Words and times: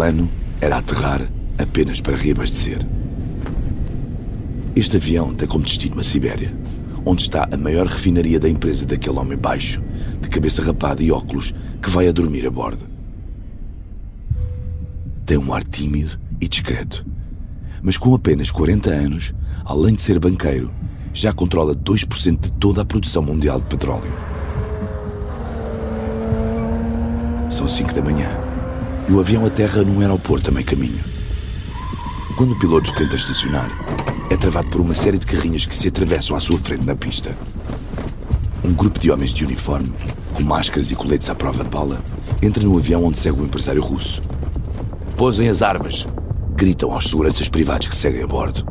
plano 0.00 0.30
era 0.62 0.78
aterrar 0.78 1.20
apenas 1.58 2.00
para 2.00 2.16
reabastecer. 2.16 2.78
Este 4.74 4.96
avião 4.96 5.34
tem 5.34 5.46
como 5.46 5.62
destino 5.62 6.00
a 6.00 6.02
Sibéria, 6.02 6.56
onde 7.04 7.20
está 7.20 7.46
a 7.52 7.56
maior 7.58 7.86
refinaria 7.86 8.40
da 8.40 8.48
empresa 8.48 8.86
daquele 8.86 9.18
homem 9.18 9.36
baixo, 9.36 9.82
de 10.22 10.30
cabeça 10.30 10.62
rapada 10.62 11.02
e 11.02 11.12
óculos, 11.12 11.54
que 11.82 11.90
vai 11.90 12.08
a 12.08 12.12
dormir 12.12 12.46
a 12.46 12.50
bordo. 12.50 12.86
Tem 15.26 15.36
um 15.36 15.52
ar 15.52 15.64
tímido 15.64 16.18
e 16.40 16.48
discreto, 16.48 17.04
mas 17.82 17.98
com 17.98 18.14
apenas 18.14 18.50
40 18.50 18.88
anos, 18.88 19.34
além 19.66 19.94
de 19.94 20.00
ser 20.00 20.18
banqueiro, 20.18 20.70
já 21.12 21.30
controla 21.30 21.74
2% 21.74 22.40
de 22.40 22.52
toda 22.52 22.80
a 22.80 22.86
produção 22.86 23.22
mundial 23.22 23.60
de 23.60 23.66
petróleo. 23.66 24.14
São 27.50 27.68
5 27.68 27.92
da 27.92 28.00
manhã 28.00 28.49
e 29.10 29.12
o 29.12 29.18
avião 29.18 29.44
aterra 29.44 29.82
num 29.82 30.00
aeroporto 30.00 30.50
a 30.50 30.52
meio 30.52 30.64
caminho. 30.64 31.00
Quando 32.36 32.52
o 32.52 32.58
piloto 32.60 32.94
tenta 32.94 33.16
estacionar, 33.16 33.68
é 34.30 34.36
travado 34.36 34.68
por 34.68 34.80
uma 34.80 34.94
série 34.94 35.18
de 35.18 35.26
carrinhas 35.26 35.66
que 35.66 35.74
se 35.74 35.88
atravessam 35.88 36.36
à 36.36 36.40
sua 36.40 36.56
frente 36.60 36.86
na 36.86 36.94
pista. 36.94 37.36
Um 38.64 38.72
grupo 38.72 39.00
de 39.00 39.10
homens 39.10 39.34
de 39.34 39.44
uniforme, 39.44 39.92
com 40.32 40.44
máscaras 40.44 40.92
e 40.92 40.94
coletes 40.94 41.28
à 41.28 41.34
prova 41.34 41.64
de 41.64 41.70
bala, 41.70 42.00
entra 42.40 42.62
no 42.62 42.78
avião 42.78 43.04
onde 43.04 43.18
segue 43.18 43.40
o 43.40 43.44
empresário 43.44 43.82
russo. 43.82 44.22
Posem 45.16 45.48
as 45.48 45.60
armas! 45.60 46.06
Gritam 46.54 46.92
aos 46.92 47.10
seguranças 47.10 47.48
privados 47.48 47.88
que 47.88 47.96
seguem 47.96 48.22
a 48.22 48.28
bordo. 48.28 48.64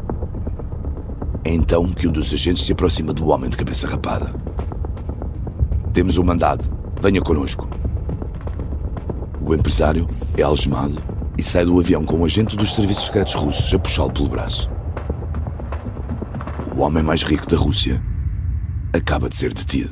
É 1.44 1.52
então 1.52 1.86
que 1.92 2.08
um 2.08 2.14
dos 2.14 2.34
agentes 2.34 2.64
se 2.64 2.72
aproxima 2.72 3.12
do 3.12 3.28
homem 3.28 3.50
de 3.50 3.58
cabeça 3.58 3.88
rapada. 3.88 4.34
Temos 5.92 6.18
um 6.18 6.24
mandado. 6.24 6.64
Venha 7.02 7.20
connosco. 7.20 7.69
O 9.50 9.55
empresário 9.55 10.05
é 10.38 10.44
algemado 10.44 11.02
e 11.36 11.42
sai 11.42 11.66
do 11.66 11.80
avião 11.80 12.05
com 12.05 12.17
um 12.17 12.25
agente 12.25 12.55
dos 12.55 12.72
serviços 12.72 13.05
secretos 13.05 13.33
russos 13.33 13.73
a 13.73 13.80
puxá-lo 13.80 14.14
pelo 14.14 14.30
braço. 14.30 14.69
O 16.78 16.81
homem 16.81 17.02
mais 17.02 17.23
rico 17.23 17.50
da 17.50 17.58
Rússia 17.58 18.00
acaba 18.94 19.28
de 19.28 19.36
ser 19.36 19.52
detido. 19.52 19.89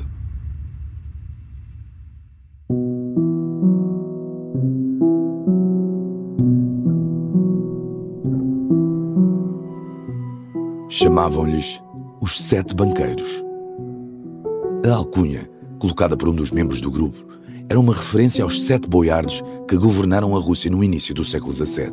Chamavam-lhes 10.88 11.82
os 12.22 12.40
Sete 12.40 12.76
Banqueiros. 12.76 13.44
A 14.88 14.94
alcunha, 14.94 15.50
colocada 15.80 16.16
por 16.16 16.30
um 16.30 16.36
dos 16.36 16.52
membros 16.52 16.80
do 16.80 16.92
grupo, 16.92 17.37
era 17.70 17.80
uma 17.80 17.94
referência 17.94 18.44
aos 18.44 18.66
sete 18.66 18.88
boiardos 18.88 19.44
que 19.68 19.76
governaram 19.76 20.36
a 20.36 20.40
Rússia 20.40 20.72
no 20.72 20.84
início 20.84 21.14
do 21.14 21.26
século 21.26 21.52
XVII. 21.52 21.92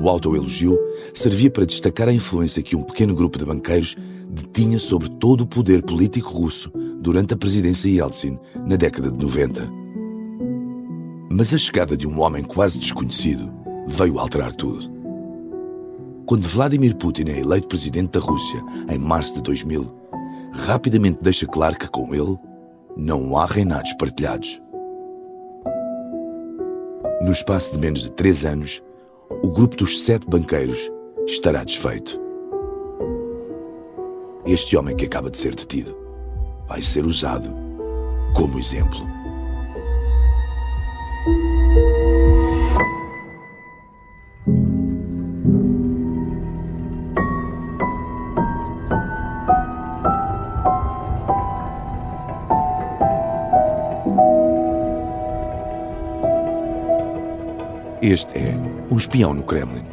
O 0.00 0.08
autoelogio 0.08 0.78
servia 1.12 1.50
para 1.50 1.66
destacar 1.66 2.08
a 2.08 2.12
influência 2.12 2.62
que 2.62 2.76
um 2.76 2.82
pequeno 2.82 3.14
grupo 3.14 3.38
de 3.38 3.44
banqueiros 3.44 3.96
detinha 4.30 4.78
sobre 4.78 5.08
todo 5.08 5.40
o 5.40 5.46
poder 5.46 5.82
político 5.82 6.30
russo 6.30 6.70
durante 7.00 7.34
a 7.34 7.36
presidência 7.36 7.88
Yeltsin 7.88 8.38
na 8.64 8.76
década 8.76 9.10
de 9.10 9.20
90. 9.20 9.68
Mas 11.30 11.52
a 11.52 11.58
chegada 11.58 11.96
de 11.96 12.06
um 12.06 12.20
homem 12.20 12.44
quase 12.44 12.78
desconhecido 12.78 13.50
veio 13.88 14.20
alterar 14.20 14.54
tudo. 14.54 14.88
Quando 16.26 16.46
Vladimir 16.46 16.94
Putin 16.94 17.24
é 17.28 17.40
eleito 17.40 17.66
presidente 17.66 18.12
da 18.12 18.20
Rússia 18.20 18.62
em 18.88 18.98
março 18.98 19.34
de 19.34 19.42
2000, 19.42 19.90
rapidamente 20.52 21.18
deixa 21.20 21.46
claro 21.46 21.76
que 21.76 21.88
com 21.88 22.14
ele 22.14 22.38
não 22.96 23.36
há 23.36 23.46
reinados 23.46 23.92
partilhados. 23.94 24.60
No 27.22 27.32
espaço 27.32 27.72
de 27.72 27.78
menos 27.78 28.00
de 28.00 28.10
três 28.10 28.44
anos, 28.44 28.82
o 29.42 29.48
grupo 29.48 29.76
dos 29.76 30.04
sete 30.04 30.26
banqueiros 30.26 30.90
estará 31.26 31.64
desfeito. 31.64 32.18
Este 34.46 34.76
homem 34.76 34.96
que 34.96 35.04
acaba 35.04 35.30
de 35.30 35.36
ser 35.36 35.54
detido 35.54 35.96
vai 36.66 36.80
ser 36.80 37.04
usado 37.04 37.52
como 38.34 38.58
exemplo. 38.58 39.06
Este 58.10 58.38
é 58.38 58.54
Um 58.90 58.96
Espião 58.96 59.34
no 59.34 59.42
Kremlin, 59.42 59.84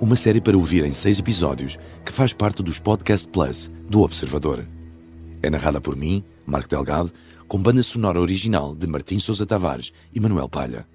uma 0.00 0.14
série 0.14 0.40
para 0.40 0.56
ouvir 0.56 0.84
em 0.84 0.92
seis 0.92 1.18
episódios 1.18 1.76
que 2.06 2.12
faz 2.12 2.32
parte 2.32 2.62
dos 2.62 2.78
Podcast 2.78 3.28
Plus 3.28 3.68
do 3.90 4.02
Observador. 4.02 4.64
É 5.42 5.50
narrada 5.50 5.80
por 5.80 5.96
mim, 5.96 6.22
Marco 6.46 6.68
Delgado, 6.68 7.12
com 7.48 7.58
banda 7.58 7.82
sonora 7.82 8.20
original 8.20 8.76
de 8.76 8.86
Martim 8.86 9.18
Sousa 9.18 9.44
Tavares 9.44 9.92
e 10.14 10.20
Manuel 10.20 10.48
Palha. 10.48 10.86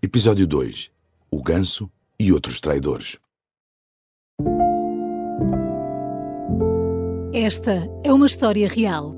Episódio 0.00 0.46
2 0.46 0.92
O 1.28 1.42
Ganso 1.42 1.90
e 2.16 2.32
Outros 2.32 2.60
Traidores. 2.60 3.16
Esta 7.34 7.84
é 8.04 8.12
uma 8.12 8.26
história 8.28 8.68
real. 8.68 9.12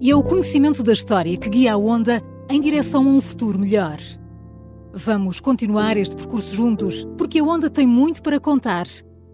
E 0.00 0.10
é 0.10 0.16
o 0.16 0.24
conhecimento 0.24 0.82
da 0.82 0.92
história 0.92 1.36
que 1.36 1.48
guia 1.48 1.74
a 1.74 1.76
onda 1.76 2.20
em 2.50 2.60
direção 2.60 3.06
a 3.06 3.08
um 3.08 3.20
futuro 3.20 3.56
melhor. 3.56 4.00
Vamos 4.94 5.40
continuar 5.40 5.96
este 5.96 6.14
percurso 6.14 6.54
juntos, 6.54 7.06
porque 7.16 7.38
a 7.38 7.42
Onda 7.42 7.70
tem 7.70 7.86
muito 7.86 8.22
para 8.22 8.38
contar, 8.38 8.86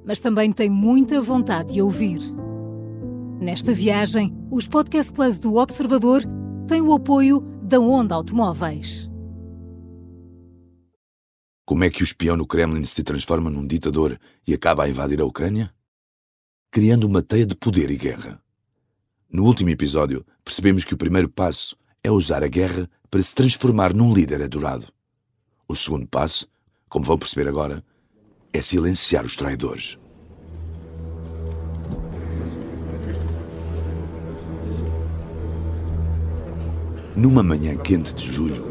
mas 0.07 0.21
também 0.21 0.53
tem 0.53 0.71
muita 0.71 1.21
vontade 1.21 1.75
de 1.75 1.83
ouvir. 1.83 2.21
Nesta 3.41 3.73
viagem, 3.73 4.33
os 4.53 4.69
Podcast 4.69 5.13
Plus 5.13 5.41
do 5.41 5.57
Observador 5.57 6.23
têm 6.69 6.81
o 6.81 6.95
apoio 6.95 7.41
da 7.61 7.81
Onda 7.81 8.15
Automóveis. 8.15 9.11
Como 11.67 11.83
é 11.83 11.91
que 11.91 12.03
o 12.03 12.05
espião 12.05 12.37
no 12.37 12.47
Kremlin 12.47 12.85
se 12.85 13.03
transforma 13.03 13.51
num 13.51 13.67
ditador 13.67 14.17
e 14.47 14.55
acaba 14.55 14.85
a 14.85 14.89
invadir 14.89 15.21
a 15.21 15.25
Ucrânia? 15.25 15.75
Criando 16.71 17.05
uma 17.05 17.21
teia 17.21 17.45
de 17.45 17.57
poder 17.57 17.91
e 17.91 17.97
guerra. 17.97 18.41
No 19.29 19.45
último 19.45 19.71
episódio, 19.71 20.25
percebemos 20.45 20.85
que 20.85 20.95
o 20.95 20.99
primeiro 20.99 21.29
passo 21.29 21.77
é 22.01 22.13
usar 22.13 22.45
a 22.45 22.49
guerra 22.49 22.89
para 23.11 23.21
se 23.21 23.35
transformar 23.35 23.93
num 23.93 24.15
líder 24.15 24.41
adorado. 24.41 24.87
O 25.71 25.77
segundo 25.77 26.07
passo, 26.07 26.49
como 26.89 27.05
vão 27.05 27.19
perceber 27.19 27.47
agora, 27.47 27.85
é 28.55 28.63
silenciar 28.63 29.27
os 29.27 29.37
traidores. 29.37 29.99
Numa 37.15 37.43
manhã 37.43 37.77
quente 37.77 38.15
de 38.15 38.33
julho, 38.33 38.65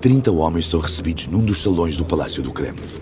30 0.00 0.30
homens 0.30 0.68
são 0.68 0.78
recebidos 0.78 1.26
num 1.26 1.44
dos 1.44 1.60
salões 1.62 1.96
do 1.96 2.04
Palácio 2.04 2.44
do 2.44 2.52
Kremlin. 2.52 3.00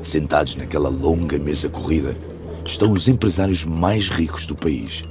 Sentados 0.00 0.54
naquela 0.54 0.88
longa 0.88 1.36
mesa 1.36 1.68
corrida, 1.68 2.16
estão 2.64 2.92
os 2.92 3.08
empresários 3.08 3.64
mais 3.64 4.08
ricos 4.08 4.46
do 4.46 4.54
país. 4.54 5.02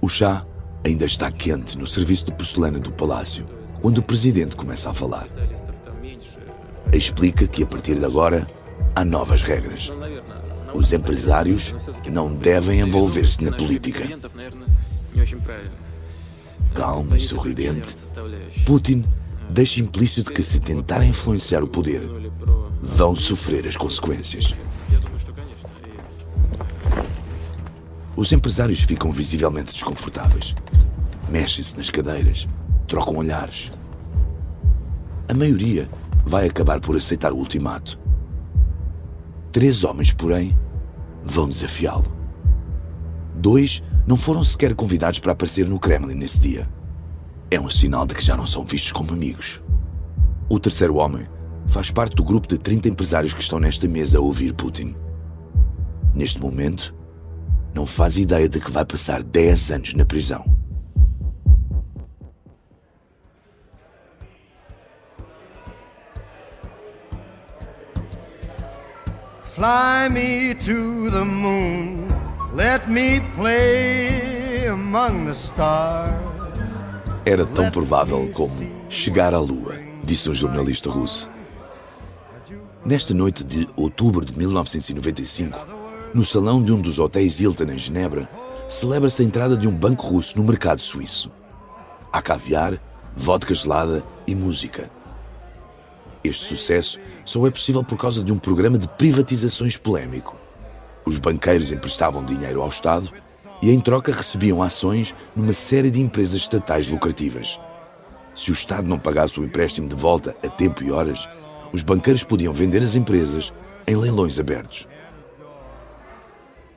O 0.00 0.08
chá 0.08 0.44
ainda 0.84 1.04
está 1.04 1.30
quente 1.30 1.78
no 1.78 1.86
serviço 1.86 2.24
de 2.24 2.32
porcelana 2.32 2.80
do 2.80 2.90
palácio 2.90 3.61
quando 3.82 3.98
o 3.98 4.02
presidente 4.02 4.54
começa 4.54 4.88
a 4.88 4.92
falar. 4.94 5.28
Explica 6.92 7.46
que 7.48 7.64
a 7.64 7.66
partir 7.66 7.98
de 7.98 8.04
agora 8.04 8.48
há 8.94 9.04
novas 9.04 9.42
regras. 9.42 9.90
Os 10.72 10.92
empresários 10.92 11.74
não 12.10 12.34
devem 12.34 12.80
envolver-se 12.80 13.44
na 13.44 13.50
política. 13.50 14.08
Calmo 16.74 17.16
e 17.16 17.20
sorridente, 17.20 17.94
Putin 18.64 19.04
deixa 19.50 19.80
implícito 19.80 20.32
que 20.32 20.42
se 20.42 20.58
tentarem 20.60 21.10
influenciar 21.10 21.62
o 21.62 21.68
poder, 21.68 22.02
vão 22.80 23.14
sofrer 23.14 23.66
as 23.66 23.76
consequências. 23.76 24.54
Os 28.16 28.32
empresários 28.32 28.80
ficam 28.80 29.10
visivelmente 29.10 29.72
desconfortáveis. 29.72 30.54
Mexem-se 31.28 31.76
nas 31.76 31.90
cadeiras, 31.90 32.46
trocam 32.92 33.16
olhares. 33.16 33.72
A 35.26 35.32
maioria 35.32 35.88
vai 36.26 36.46
acabar 36.46 36.78
por 36.78 36.94
aceitar 36.94 37.32
o 37.32 37.38
ultimato. 37.38 37.98
Três 39.50 39.82
homens, 39.82 40.12
porém, 40.12 40.58
vão 41.24 41.48
desafiá-lo. 41.48 42.04
Dois 43.34 43.82
não 44.06 44.14
foram 44.14 44.44
sequer 44.44 44.74
convidados 44.74 45.20
para 45.20 45.32
aparecer 45.32 45.66
no 45.66 45.78
Kremlin 45.78 46.16
nesse 46.16 46.38
dia. 46.38 46.68
É 47.50 47.58
um 47.58 47.70
sinal 47.70 48.06
de 48.06 48.14
que 48.14 48.22
já 48.22 48.36
não 48.36 48.46
são 48.46 48.62
vistos 48.62 48.92
como 48.92 49.10
amigos. 49.10 49.58
O 50.50 50.60
terceiro 50.60 50.96
homem 50.96 51.26
faz 51.68 51.90
parte 51.90 52.14
do 52.14 52.22
grupo 52.22 52.46
de 52.46 52.58
30 52.58 52.90
empresários 52.90 53.32
que 53.32 53.40
estão 53.40 53.58
nesta 53.58 53.88
mesa 53.88 54.18
a 54.18 54.20
ouvir 54.20 54.52
Putin. 54.52 54.94
Neste 56.14 56.38
momento, 56.38 56.94
não 57.74 57.86
faz 57.86 58.18
ideia 58.18 58.50
de 58.50 58.60
que 58.60 58.70
vai 58.70 58.84
passar 58.84 59.22
10 59.22 59.70
anos 59.70 59.94
na 59.94 60.04
prisão. 60.04 60.44
Fly 69.54 70.08
me 70.10 70.54
to 70.54 71.10
the 71.10 71.26
moon, 71.26 72.08
let 72.54 72.88
me 72.88 73.20
play 73.36 74.66
among 74.66 75.26
the 75.26 75.34
stars. 75.34 76.82
Era 77.26 77.44
tão 77.44 77.70
provável 77.70 78.30
como 78.32 78.66
chegar 78.88 79.34
à 79.34 79.38
Lua, 79.38 79.78
disse 80.02 80.30
um 80.30 80.34
jornalista 80.34 80.88
russo. 80.88 81.28
Nesta 82.82 83.12
noite 83.12 83.44
de 83.44 83.68
outubro 83.76 84.24
de 84.24 84.38
1995, 84.38 85.58
no 86.14 86.24
salão 86.24 86.64
de 86.64 86.72
um 86.72 86.80
dos 86.80 86.98
hotéis 86.98 87.38
Hilton 87.38 87.72
em 87.72 87.78
Genebra, 87.78 88.26
celebra-se 88.70 89.20
a 89.20 89.24
entrada 89.26 89.54
de 89.54 89.68
um 89.68 89.74
banco 89.74 90.06
russo 90.06 90.38
no 90.38 90.44
mercado 90.44 90.80
suíço. 90.80 91.30
Há 92.10 92.22
caviar, 92.22 92.80
vodka 93.14 93.54
gelada 93.54 94.02
e 94.26 94.34
música. 94.34 94.90
Este 96.24 96.44
sucesso 96.44 97.00
só 97.24 97.44
é 97.46 97.50
possível 97.50 97.82
por 97.82 97.98
causa 97.98 98.22
de 98.22 98.32
um 98.32 98.38
programa 98.38 98.78
de 98.78 98.86
privatizações 98.86 99.76
polémico. 99.76 100.36
Os 101.04 101.18
banqueiros 101.18 101.72
emprestavam 101.72 102.24
dinheiro 102.24 102.62
ao 102.62 102.68
Estado 102.68 103.10
e, 103.60 103.70
em 103.72 103.80
troca, 103.80 104.12
recebiam 104.12 104.62
ações 104.62 105.12
numa 105.34 105.52
série 105.52 105.90
de 105.90 106.00
empresas 106.00 106.42
estatais 106.42 106.86
lucrativas. 106.86 107.58
Se 108.34 108.50
o 108.50 108.54
Estado 108.54 108.88
não 108.88 109.00
pagasse 109.00 109.40
o 109.40 109.44
empréstimo 109.44 109.88
de 109.88 109.96
volta 109.96 110.36
a 110.44 110.48
tempo 110.48 110.84
e 110.84 110.92
horas, 110.92 111.28
os 111.72 111.82
banqueiros 111.82 112.22
podiam 112.22 112.52
vender 112.52 112.82
as 112.82 112.94
empresas 112.94 113.52
em 113.84 113.96
leilões 113.96 114.38
abertos. 114.38 114.86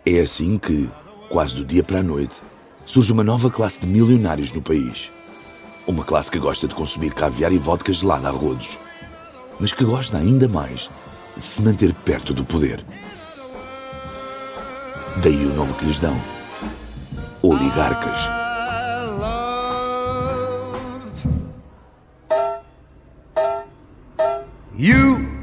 É 0.03 0.21
assim 0.21 0.57
que, 0.57 0.89
quase 1.30 1.56
do 1.56 1.63
dia 1.63 1.83
para 1.83 2.00
a 2.00 2.03
noite, 2.03 2.36
surge 2.83 3.12
uma 3.12 3.24
nova 3.24 3.50
classe 3.50 3.80
de 3.80 3.88
milionários 3.88 4.51
no 4.51 4.62
país. 4.62 5.12
Uma 5.88 6.03
classe 6.03 6.31
que 6.31 6.39
gosta 6.39 6.68
de 6.68 6.74
consumir 6.74 7.13
caviar 7.13 7.51
e 7.51 7.59
vodka 7.59 7.94
gelada 7.94 8.27
a 8.27 8.31
rodos 8.31 8.84
mas 9.60 9.72
que 9.74 9.84
gosta 9.84 10.18
ainda 10.18 10.48
mais 10.48 10.90
de 11.36 11.44
se 11.44 11.62
manter 11.62 11.94
perto 11.94 12.34
do 12.34 12.44
poder. 12.44 12.84
Daí 15.24 15.46
o 15.46 15.54
nome 15.54 15.74
que 15.74 15.86
lhes 15.86 16.00
dão: 16.00 16.16
oligarcas. 17.42 18.19
You 24.78 25.36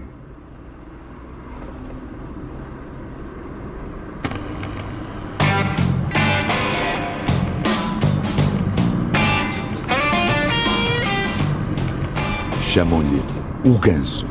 chamam-lhe 12.73 13.42
o 13.65 13.79
ganso, 13.79 14.27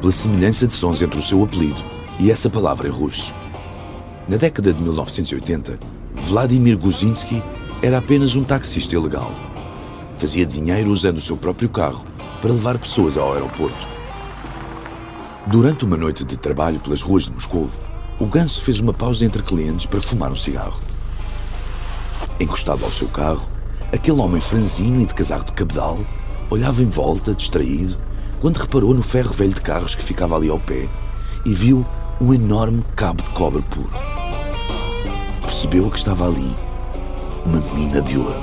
pela 0.00 0.10
semelhança 0.10 0.66
de 0.66 0.72
sons 0.72 1.00
entre 1.00 1.20
o 1.20 1.22
seu 1.22 1.44
apelido 1.44 1.80
e 2.18 2.32
essa 2.32 2.50
palavra 2.50 2.88
em 2.88 2.90
russo. 2.90 3.32
Na 4.26 4.36
década 4.36 4.72
de 4.72 4.82
1980, 4.82 5.78
Vladimir 6.12 6.76
Guzinski 6.76 7.40
era 7.80 7.98
apenas 7.98 8.34
um 8.34 8.42
taxista 8.42 8.96
ilegal. 8.96 9.30
Fazia 10.18 10.44
dinheiro 10.44 10.90
usando 10.90 11.18
o 11.18 11.20
seu 11.20 11.36
próprio 11.36 11.68
carro 11.68 12.04
para 12.42 12.52
levar 12.52 12.76
pessoas 12.76 13.16
ao 13.16 13.34
aeroporto. 13.34 13.86
Durante 15.46 15.84
uma 15.84 15.96
noite 15.96 16.24
de 16.24 16.36
trabalho 16.36 16.80
pelas 16.80 17.00
ruas 17.00 17.24
de 17.24 17.30
Moscou, 17.30 17.70
o 18.18 18.26
ganso 18.26 18.60
fez 18.62 18.80
uma 18.80 18.92
pausa 18.92 19.24
entre 19.24 19.44
clientes 19.44 19.86
para 19.86 20.00
fumar 20.00 20.32
um 20.32 20.36
cigarro. 20.36 20.80
Encostado 22.40 22.84
ao 22.84 22.90
seu 22.90 23.06
carro, 23.06 23.48
aquele 23.92 24.18
homem 24.18 24.40
franzino 24.40 25.02
e 25.02 25.06
de 25.06 25.14
casaco 25.14 25.44
de 25.44 25.52
cabedal 25.52 26.00
olhava 26.50 26.82
em 26.82 26.86
volta, 26.86 27.32
distraído, 27.32 27.96
quando 28.40 28.58
reparou 28.58 28.94
no 28.94 29.02
ferro 29.02 29.32
velho 29.32 29.54
de 29.54 29.60
carros 29.60 29.94
que 29.94 30.04
ficava 30.04 30.36
ali 30.36 30.48
ao 30.48 30.60
pé 30.60 30.88
e 31.44 31.52
viu 31.52 31.86
um 32.20 32.34
enorme 32.34 32.84
cabo 32.94 33.22
de 33.22 33.30
cobre 33.30 33.62
puro. 33.62 33.90
Percebeu 35.40 35.90
que 35.90 35.98
estava 35.98 36.26
ali 36.26 36.56
uma 37.46 37.60
mina 37.74 38.02
de 38.02 38.16
ouro. 38.16 38.40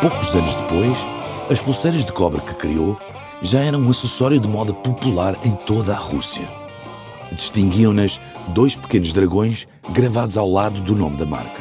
Poucos 0.00 0.34
anos 0.34 0.54
depois, 0.54 0.98
as 1.50 1.60
pulseiras 1.60 2.04
de 2.04 2.12
cobre 2.12 2.40
que 2.40 2.54
criou 2.54 2.98
já 3.40 3.60
eram 3.60 3.80
um 3.80 3.90
acessório 3.90 4.38
de 4.38 4.48
moda 4.48 4.72
popular 4.72 5.36
em 5.44 5.52
toda 5.52 5.94
a 5.94 5.98
Rússia. 5.98 6.48
Distinguiam-nas 7.32 8.20
dois 8.48 8.76
pequenos 8.76 9.12
dragões 9.12 9.66
gravados 9.90 10.36
ao 10.36 10.50
lado 10.50 10.80
do 10.80 10.94
nome 10.94 11.16
da 11.16 11.26
marca. 11.26 11.60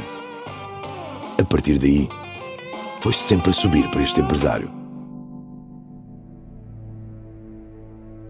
A 1.39 1.43
partir 1.43 1.77
daí, 1.79 2.07
foi 3.01 3.13
sempre 3.13 3.49
a 3.49 3.53
subir 3.53 3.89
para 3.89 4.03
este 4.03 4.21
empresário. 4.21 4.69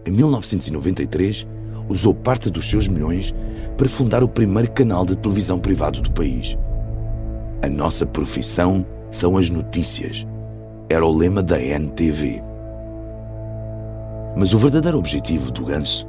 Em 0.06 0.10
1993, 0.10 1.46
usou 1.88 2.14
parte 2.14 2.48
dos 2.50 2.68
seus 2.68 2.88
milhões 2.88 3.34
para 3.76 3.88
fundar 3.88 4.24
o 4.24 4.28
primeiro 4.28 4.72
canal 4.72 5.04
de 5.04 5.16
televisão 5.16 5.58
privado 5.58 6.00
do 6.00 6.10
país. 6.10 6.56
A 7.60 7.68
nossa 7.68 8.06
profissão 8.06 8.84
são 9.10 9.36
as 9.36 9.50
notícias. 9.50 10.26
Era 10.88 11.04
o 11.04 11.14
lema 11.14 11.42
da 11.42 11.60
NTV. 11.60 12.42
Mas 14.36 14.54
o 14.54 14.58
verdadeiro 14.58 14.98
objetivo 14.98 15.50
do 15.50 15.66
Ganso 15.66 16.06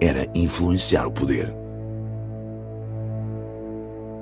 era 0.00 0.28
influenciar 0.34 1.06
o 1.06 1.10
poder. 1.10 1.52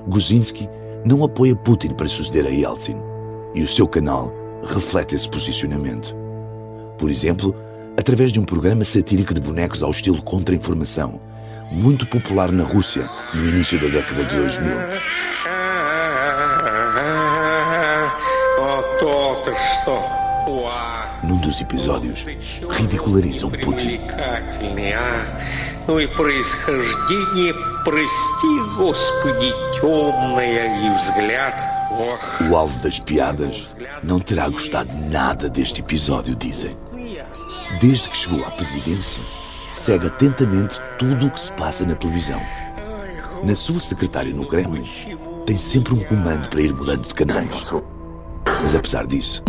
Guzinski 0.06 0.68
não 1.04 1.24
apoia 1.24 1.56
Putin 1.56 1.94
para 1.94 2.06
suceder 2.06 2.46
a 2.46 2.48
Yeltsin 2.48 3.11
e 3.53 3.61
o 3.61 3.67
seu 3.67 3.87
canal 3.87 4.31
reflete 4.63 5.15
esse 5.15 5.29
posicionamento. 5.29 6.15
Por 6.97 7.09
exemplo, 7.09 7.55
através 7.97 8.31
de 8.31 8.39
um 8.39 8.45
programa 8.45 8.83
satírico 8.83 9.33
de 9.33 9.41
bonecos 9.41 9.83
ao 9.83 9.91
estilo 9.91 10.21
contra-informação, 10.21 11.19
muito 11.71 12.07
popular 12.07 12.51
na 12.51 12.63
Rússia 12.63 13.09
no 13.33 13.45
início 13.45 13.79
da 13.79 13.87
década 13.87 14.23
de 14.25 14.35
2000. 14.35 14.71
Num 21.23 21.37
dos 21.41 21.59
episódios, 21.59 22.25
ridicularizam 22.69 23.49
Putin. 23.49 23.99
Ну 25.87 25.99
и 25.99 26.07
происхождение, 26.07 27.53
прости, 27.83 28.59
Господи, 28.77 29.53
темное 29.79 30.85
и 30.85 30.89
взгляд 30.93 31.55
o 32.49 32.55
alvo 32.55 32.79
das 32.79 32.99
piadas 32.99 33.75
não 34.03 34.19
terá 34.19 34.47
gostado 34.49 34.89
nada 35.09 35.49
deste 35.49 35.81
episódio, 35.81 36.35
dizem. 36.35 36.77
Desde 37.81 38.09
que 38.09 38.17
chegou 38.17 38.45
à 38.45 38.51
presidência, 38.51 39.21
segue 39.73 40.07
atentamente 40.07 40.79
tudo 40.97 41.27
o 41.27 41.31
que 41.31 41.39
se 41.39 41.51
passa 41.53 41.85
na 41.85 41.95
televisão. 41.95 42.39
Na 43.43 43.55
sua 43.55 43.79
secretária 43.79 44.33
no 44.33 44.47
Kremlin, 44.47 44.85
tem 45.45 45.57
sempre 45.57 45.93
um 45.93 45.99
comando 45.99 46.49
para 46.49 46.61
ir 46.61 46.73
mudando 46.73 47.07
de 47.07 47.13
canais. 47.13 47.73
Mas 48.61 48.75
apesar 48.75 49.05
disso, 49.05 49.43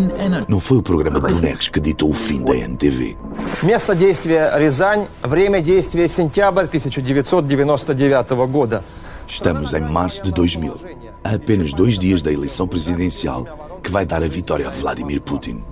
não 0.48 0.60
foi 0.60 0.78
o 0.78 0.82
programa 0.82 1.20
Bonecos 1.20 1.68
que 1.68 1.80
ditou 1.80 2.10
o 2.10 2.14
fim 2.14 2.42
da 2.42 2.54
NTV. 2.56 3.16
Место 3.62 3.94
действия 3.94 4.50
Рязань, 4.56 5.06
время 5.22 5.62
действия 5.62 6.08
сентябрь 6.08 6.66
1999 6.66 8.46
года. 8.52 8.84
Estamos 9.27 9.73
em 9.73 9.81
março 9.81 10.21
de 10.23 10.31
2000, 10.31 10.75
a 11.23 11.35
apenas 11.35 11.73
dois 11.73 11.97
dias 11.97 12.21
da 12.21 12.31
eleição 12.31 12.67
presidencial 12.67 13.45
que 13.83 13.91
vai 13.91 14.05
dar 14.05 14.23
a 14.23 14.27
vitória 14.27 14.67
a 14.67 14.71
Vladimir 14.71 15.21
Putin. 15.21 15.63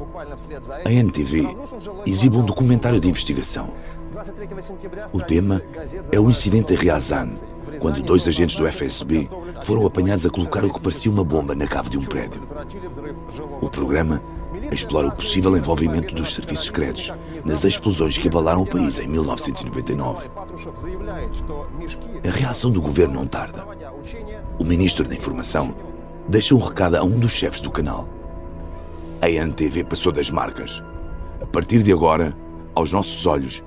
A 0.85 0.91
NTV 0.91 1.47
exibe 2.05 2.37
um 2.37 2.45
documentário 2.45 2.99
de 2.99 3.07
investigação. 3.09 3.69
O 5.13 5.21
tema 5.21 5.61
é 6.11 6.19
o 6.19 6.29
incidente 6.29 6.73
em 6.73 6.77
Ryazan, 6.77 7.29
quando 7.79 8.01
dois 8.01 8.27
agentes 8.27 8.55
do 8.55 8.69
FSB 8.69 9.29
foram 9.63 9.85
apanhados 9.85 10.25
a 10.25 10.29
colocar 10.29 10.63
o 10.65 10.73
que 10.73 10.79
parecia 10.79 11.11
uma 11.11 11.23
bomba 11.23 11.55
na 11.55 11.65
cave 11.65 11.89
de 11.89 11.97
um 11.97 12.03
prédio. 12.03 12.41
O 13.61 13.69
programa 13.69 14.21
explora 14.71 15.07
o 15.07 15.11
possível 15.11 15.55
envolvimento 15.57 16.15
dos 16.15 16.33
serviços 16.33 16.65
secretos 16.65 17.11
nas 17.43 17.63
explosões 17.63 18.17
que 18.17 18.27
abalaram 18.27 18.61
o 18.61 18.67
país 18.67 18.99
em 18.99 19.07
1999. 19.07 20.29
A 22.27 22.31
reação 22.31 22.71
do 22.71 22.81
governo 22.81 23.15
não 23.15 23.27
tarda. 23.27 23.65
O 24.59 24.63
ministro 24.63 25.03
da 25.07 25.13
Informação 25.13 25.75
deixa 26.27 26.55
um 26.55 26.59
recado 26.59 26.95
a 26.95 27.03
um 27.03 27.19
dos 27.19 27.31
chefes 27.31 27.61
do 27.61 27.71
canal. 27.71 28.07
A 29.21 29.29
NTV 29.29 29.83
passou 29.83 30.11
das 30.11 30.29
marcas. 30.29 30.81
A 31.41 31.45
partir 31.45 31.83
de 31.83 31.91
agora, 31.91 32.35
aos 32.73 32.91
nossos 32.91 33.25
olhos, 33.25 33.63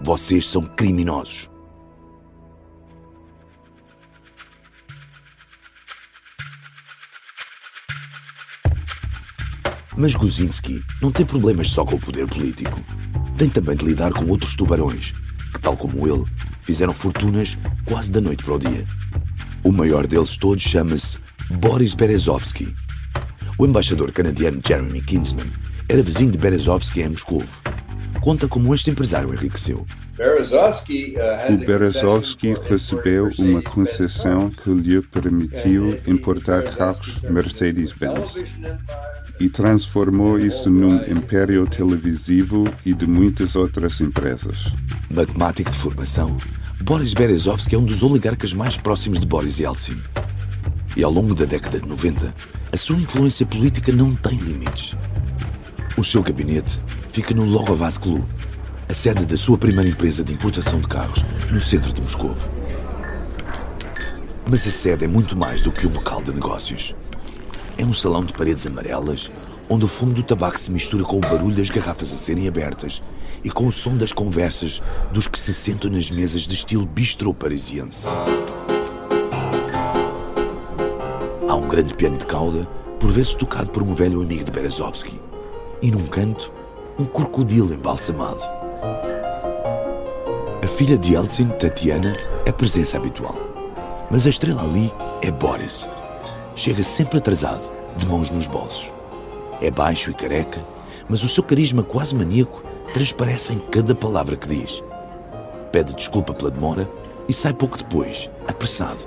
vocês 0.00 0.48
são 0.48 0.62
criminosos. 0.62 1.48
Mas 10.00 10.14
Guzinski 10.14 10.80
não 11.02 11.10
tem 11.10 11.26
problemas 11.26 11.70
só 11.70 11.84
com 11.84 11.96
o 11.96 12.00
poder 12.00 12.28
político. 12.28 12.80
Tem 13.36 13.48
também 13.50 13.76
de 13.76 13.84
lidar 13.84 14.12
com 14.12 14.26
outros 14.26 14.54
tubarões, 14.54 15.12
que, 15.52 15.60
tal 15.60 15.76
como 15.76 16.06
ele, 16.06 16.24
fizeram 16.62 16.94
fortunas 16.94 17.58
quase 17.84 18.12
da 18.12 18.20
noite 18.20 18.44
para 18.44 18.54
o 18.54 18.58
dia. 18.60 18.86
O 19.64 19.72
maior 19.72 20.06
deles 20.06 20.36
todos 20.36 20.62
chama-se 20.62 21.18
Boris 21.50 21.94
Berezovsky. 21.94 22.72
O 23.58 23.66
embaixador 23.66 24.12
canadiano 24.12 24.60
Jeremy 24.64 25.02
Kinsman 25.02 25.50
era 25.88 26.00
vizinho 26.00 26.30
de 26.30 26.38
Berezovsky 26.38 27.02
em 27.02 27.08
Moscou. 27.08 27.42
conta 28.20 28.46
como 28.46 28.72
este 28.72 28.90
empresário 28.90 29.34
enriqueceu. 29.34 29.84
O 31.50 31.66
Berezovsky 31.66 32.54
recebeu 32.68 33.30
uma 33.36 33.62
concessão 33.62 34.48
que 34.48 34.70
lhe 34.70 35.02
permitiu 35.02 35.98
importar 36.06 36.62
carros 36.62 37.20
Mercedes-Benz 37.22 38.44
e 39.40 39.48
transformou 39.48 40.38
isso 40.38 40.70
num 40.70 40.96
império 41.10 41.66
televisivo 41.66 42.64
e 42.84 42.92
de 42.92 43.06
muitas 43.06 43.54
outras 43.56 44.00
empresas. 44.00 44.72
Matemático 45.10 45.70
de 45.70 45.76
formação, 45.76 46.36
Boris 46.80 47.14
Berezovsky 47.14 47.74
é 47.74 47.78
um 47.78 47.84
dos 47.84 48.02
oligarcas 48.02 48.52
mais 48.52 48.76
próximos 48.76 49.18
de 49.18 49.26
Boris 49.26 49.58
Yeltsin. 49.58 50.00
E 50.96 51.04
ao 51.04 51.12
longo 51.12 51.34
da 51.34 51.44
década 51.44 51.80
de 51.80 51.88
90, 51.88 52.34
a 52.72 52.76
sua 52.76 52.96
influência 52.96 53.46
política 53.46 53.92
não 53.92 54.14
tem 54.14 54.36
limites. 54.38 54.94
O 55.96 56.04
seu 56.04 56.22
gabinete 56.22 56.80
fica 57.10 57.34
no 57.34 57.44
Logovaz 57.44 57.98
Club, 57.98 58.24
a 58.88 58.94
sede 58.94 59.26
da 59.26 59.36
sua 59.36 59.58
primeira 59.58 59.90
empresa 59.90 60.24
de 60.24 60.32
importação 60.32 60.80
de 60.80 60.88
carros, 60.88 61.24
no 61.50 61.60
centro 61.60 61.92
de 61.92 62.00
Moscou. 62.00 62.34
Mas 64.50 64.66
a 64.66 64.70
sede 64.70 65.04
é 65.04 65.08
muito 65.08 65.36
mais 65.36 65.60
do 65.60 65.70
que 65.70 65.86
um 65.86 65.92
local 65.92 66.22
de 66.22 66.32
negócios. 66.32 66.94
É 67.78 67.84
um 67.84 67.94
salão 67.94 68.24
de 68.24 68.32
paredes 68.32 68.66
amarelas, 68.66 69.30
onde 69.70 69.84
o 69.84 69.88
fumo 69.88 70.12
do 70.12 70.24
tabaco 70.24 70.58
se 70.58 70.68
mistura 70.68 71.04
com 71.04 71.18
o 71.18 71.20
barulho 71.20 71.54
das 71.54 71.70
garrafas 71.70 72.12
a 72.12 72.16
serem 72.16 72.48
abertas 72.48 73.00
e 73.44 73.50
com 73.50 73.68
o 73.68 73.72
som 73.72 73.96
das 73.96 74.10
conversas 74.12 74.82
dos 75.12 75.28
que 75.28 75.38
se 75.38 75.54
sentam 75.54 75.88
nas 75.88 76.10
mesas 76.10 76.42
de 76.42 76.56
estilo 76.56 76.84
bistrô 76.84 77.32
parisiense. 77.32 78.08
Há 81.48 81.54
um 81.54 81.68
grande 81.68 81.94
piano 81.94 82.18
de 82.18 82.26
cauda, 82.26 82.66
por 82.98 83.12
vezes 83.12 83.34
tocado 83.34 83.70
por 83.70 83.84
um 83.84 83.94
velho 83.94 84.20
amigo 84.20 84.42
de 84.42 84.50
Berezovsky. 84.50 85.20
E 85.80 85.92
num 85.92 86.06
canto, 86.08 86.52
um 86.98 87.04
crocodilo 87.04 87.72
embalsamado. 87.72 88.42
A 90.60 90.66
filha 90.66 90.98
de 90.98 91.14
Yeltsin, 91.14 91.50
Tatiana, 91.50 92.16
é 92.44 92.50
presença 92.50 92.96
habitual. 92.96 93.36
Mas 94.10 94.26
a 94.26 94.30
estrela 94.30 94.62
ali 94.64 94.92
é 95.22 95.30
Boris. 95.30 95.88
Chega 96.58 96.82
sempre 96.82 97.18
atrasado, 97.18 97.70
de 97.96 98.04
mãos 98.08 98.30
nos 98.30 98.48
bolsos. 98.48 98.92
É 99.60 99.70
baixo 99.70 100.10
e 100.10 100.14
careca, 100.14 100.66
mas 101.08 101.22
o 101.22 101.28
seu 101.28 101.40
carisma 101.40 101.84
quase 101.84 102.12
maníaco 102.12 102.64
transparece 102.92 103.52
em 103.52 103.58
cada 103.58 103.94
palavra 103.94 104.36
que 104.36 104.48
diz. 104.48 104.82
Pede 105.70 105.94
desculpa 105.94 106.34
pela 106.34 106.50
demora 106.50 106.90
e 107.28 107.32
sai 107.32 107.52
pouco 107.52 107.78
depois, 107.78 108.28
apressado, 108.48 108.98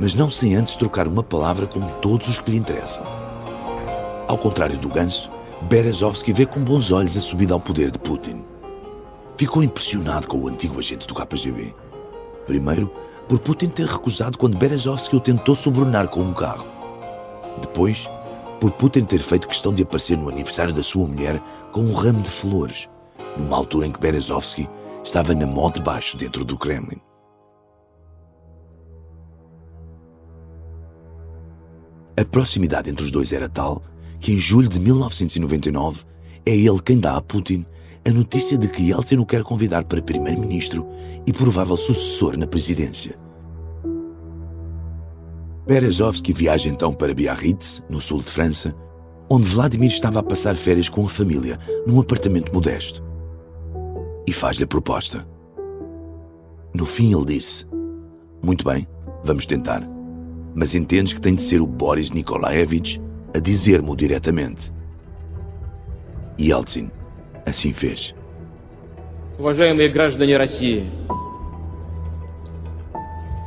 mas 0.00 0.16
não 0.16 0.28
sem 0.28 0.56
antes 0.56 0.74
trocar 0.74 1.06
uma 1.06 1.22
palavra 1.22 1.64
com 1.64 1.80
todos 2.00 2.26
os 2.26 2.40
que 2.40 2.50
lhe 2.50 2.56
interessam. 2.56 3.04
Ao 4.26 4.36
contrário 4.36 4.76
do 4.76 4.88
ganso, 4.88 5.30
Berezovsky 5.62 6.32
vê 6.32 6.44
com 6.44 6.58
bons 6.58 6.90
olhos 6.90 7.16
a 7.16 7.20
subida 7.20 7.54
ao 7.54 7.60
poder 7.60 7.92
de 7.92 8.00
Putin. 8.00 8.44
Ficou 9.36 9.62
impressionado 9.62 10.26
com 10.26 10.38
o 10.38 10.48
antigo 10.48 10.80
agente 10.80 11.06
do 11.06 11.14
KGB. 11.14 11.72
Primeiro, 12.48 12.92
por 13.28 13.38
Putin 13.38 13.68
ter 13.68 13.86
recusado 13.86 14.36
quando 14.36 14.58
Berezovsky 14.58 15.14
o 15.14 15.20
tentou 15.20 15.54
sobrunar 15.54 16.08
com 16.08 16.20
um 16.20 16.32
carro. 16.32 16.79
Depois, 17.60 18.08
por 18.60 18.70
Putin 18.72 19.04
ter 19.04 19.20
feito 19.20 19.48
questão 19.48 19.72
de 19.72 19.82
aparecer 19.82 20.16
no 20.16 20.28
aniversário 20.28 20.72
da 20.72 20.82
sua 20.82 21.06
mulher 21.06 21.40
com 21.72 21.80
um 21.80 21.94
ramo 21.94 22.22
de 22.22 22.30
flores, 22.30 22.88
numa 23.36 23.56
altura 23.56 23.86
em 23.86 23.92
que 23.92 24.00
Berezovsky 24.00 24.68
estava 25.02 25.34
na 25.34 25.46
mão 25.46 25.70
de 25.70 25.80
baixo 25.80 26.16
dentro 26.16 26.44
do 26.44 26.58
Kremlin. 26.58 27.00
A 32.18 32.24
proximidade 32.24 32.90
entre 32.90 33.04
os 33.04 33.10
dois 33.10 33.32
era 33.32 33.48
tal 33.48 33.82
que, 34.18 34.32
em 34.32 34.38
julho 34.38 34.68
de 34.68 34.78
1999, 34.78 36.04
é 36.44 36.54
ele 36.54 36.80
quem 36.82 36.98
dá 36.98 37.16
a 37.16 37.22
Putin 37.22 37.64
a 38.06 38.10
notícia 38.10 38.56
de 38.56 38.68
que 38.68 38.90
Yeltsin 38.90 39.18
o 39.18 39.26
quer 39.26 39.42
convidar 39.42 39.84
para 39.84 40.02
primeiro-ministro 40.02 40.86
e 41.26 41.32
provável 41.32 41.76
sucessor 41.76 42.36
na 42.36 42.46
presidência. 42.46 43.18
Berezovsky 45.69 46.31
viaja 46.31 46.69
então 46.69 46.93
para 46.93 47.13
Biarritz, 47.13 47.83
no 47.89 47.99
sul 47.99 48.19
de 48.19 48.25
França, 48.25 48.75
onde 49.29 49.45
Vladimir 49.45 49.89
estava 49.89 50.19
a 50.19 50.23
passar 50.23 50.55
férias 50.55 50.89
com 50.89 51.05
a 51.05 51.09
família 51.09 51.59
num 51.87 51.99
apartamento 51.99 52.53
modesto. 52.53 53.03
E 54.27 54.31
faz-lhe 54.33 54.63
a 54.63 54.67
proposta. 54.67 55.27
No 56.73 56.85
fim, 56.85 57.15
ele 57.15 57.25
disse: 57.25 57.65
Muito 58.43 58.63
bem, 58.65 58.87
vamos 59.23 59.45
tentar. 59.45 59.87
Mas 60.53 60.75
entendes 60.75 61.13
que 61.13 61.21
tem 61.21 61.35
de 61.35 61.41
ser 61.41 61.61
o 61.61 61.67
Boris 61.67 62.11
Nikolaevich 62.11 63.01
a 63.35 63.39
dizer-me 63.39 63.95
diretamente. 63.95 64.71
E 66.37 66.49
Yeltsin 66.49 66.89
assim 67.45 67.71
fez. 67.71 68.13
Уважаемые 69.37 69.89
граждане 69.89 70.37
России, 70.37 70.89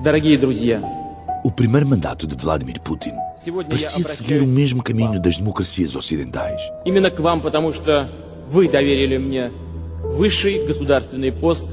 дорогие 0.02 0.38
друзья, 0.38 0.82
o 1.44 1.50
primeiro 1.50 1.87
mandato 1.87 2.26
de 2.26 2.34
Vladimir 2.34 2.80
Putin 2.80 3.12
parecia 3.68 4.02
seguir 4.04 4.42
o 4.42 4.46
mesmo 4.46 4.82
caminho 4.82 5.20
das 5.20 5.38
democracias 5.38 5.94
ocidentais. 5.94 6.60
Именно 6.84 7.10
к 7.10 7.20
вам, 7.20 7.40
потому 7.40 7.72
что 7.72 8.10
вы 8.48 8.68
доверили 8.68 9.16
мне 9.18 9.52
высший 10.02 10.66
государственный 10.66 11.32
пост 11.32 11.68